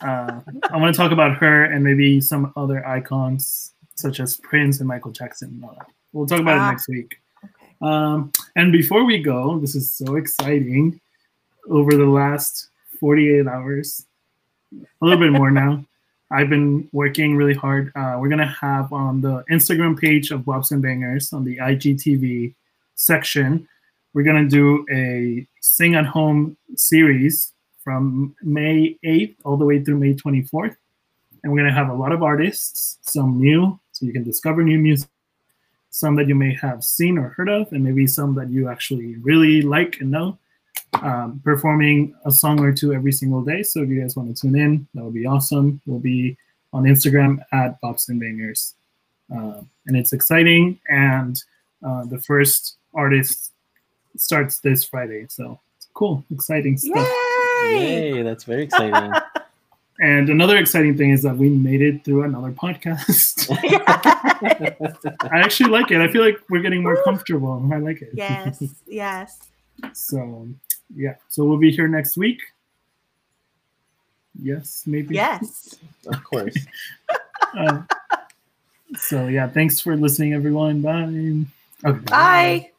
[0.00, 0.40] Uh,
[0.70, 4.88] i want to talk about her and maybe some other icons such as prince and
[4.88, 5.64] michael jackson
[6.12, 6.68] we'll talk about ah.
[6.68, 7.20] it next week
[7.80, 11.00] um, and before we go, this is so exciting.
[11.68, 14.06] Over the last 48 hours,
[14.72, 15.84] a little bit more now,
[16.30, 17.92] I've been working really hard.
[17.94, 22.54] Uh, we're gonna have on the Instagram page of Bops and Bangers on the IGTV
[22.96, 23.66] section.
[24.12, 27.52] We're gonna do a sing at home series
[27.82, 30.76] from May 8th all the way through May 24th,
[31.42, 34.78] and we're gonna have a lot of artists, some new, So you can discover new
[34.78, 35.08] music,
[35.98, 39.16] some that you may have seen or heard of, and maybe some that you actually
[39.16, 40.38] really like and know.
[41.02, 43.62] Um, performing a song or two every single day.
[43.64, 45.80] So if you guys want to tune in, that would be awesome.
[45.86, 46.36] We'll be
[46.72, 48.74] on Instagram at Bops and Bangers.
[49.30, 50.78] Uh, and it's exciting.
[50.88, 51.42] And
[51.84, 53.52] uh, the first artist
[54.16, 55.26] starts this Friday.
[55.28, 55.58] So
[55.94, 57.08] cool, exciting stuff.
[57.64, 58.14] Yay!
[58.14, 59.12] Yay, that's very exciting.
[60.00, 63.48] And another exciting thing is that we made it through another podcast.
[65.32, 66.00] I actually like it.
[66.00, 67.68] I feel like we're getting more comfortable.
[67.72, 68.10] I like it.
[68.12, 69.40] yes, yes.
[69.92, 70.46] So,
[70.94, 71.16] yeah.
[71.28, 72.40] So we'll be here next week.
[74.40, 75.16] Yes, maybe.
[75.16, 75.76] Yes.
[76.06, 76.56] of course.
[77.58, 77.82] Uh,
[78.96, 79.48] so, yeah.
[79.48, 80.80] Thanks for listening, everyone.
[80.80, 81.44] Bye.
[81.88, 82.04] Okay.
[82.04, 82.70] Bye.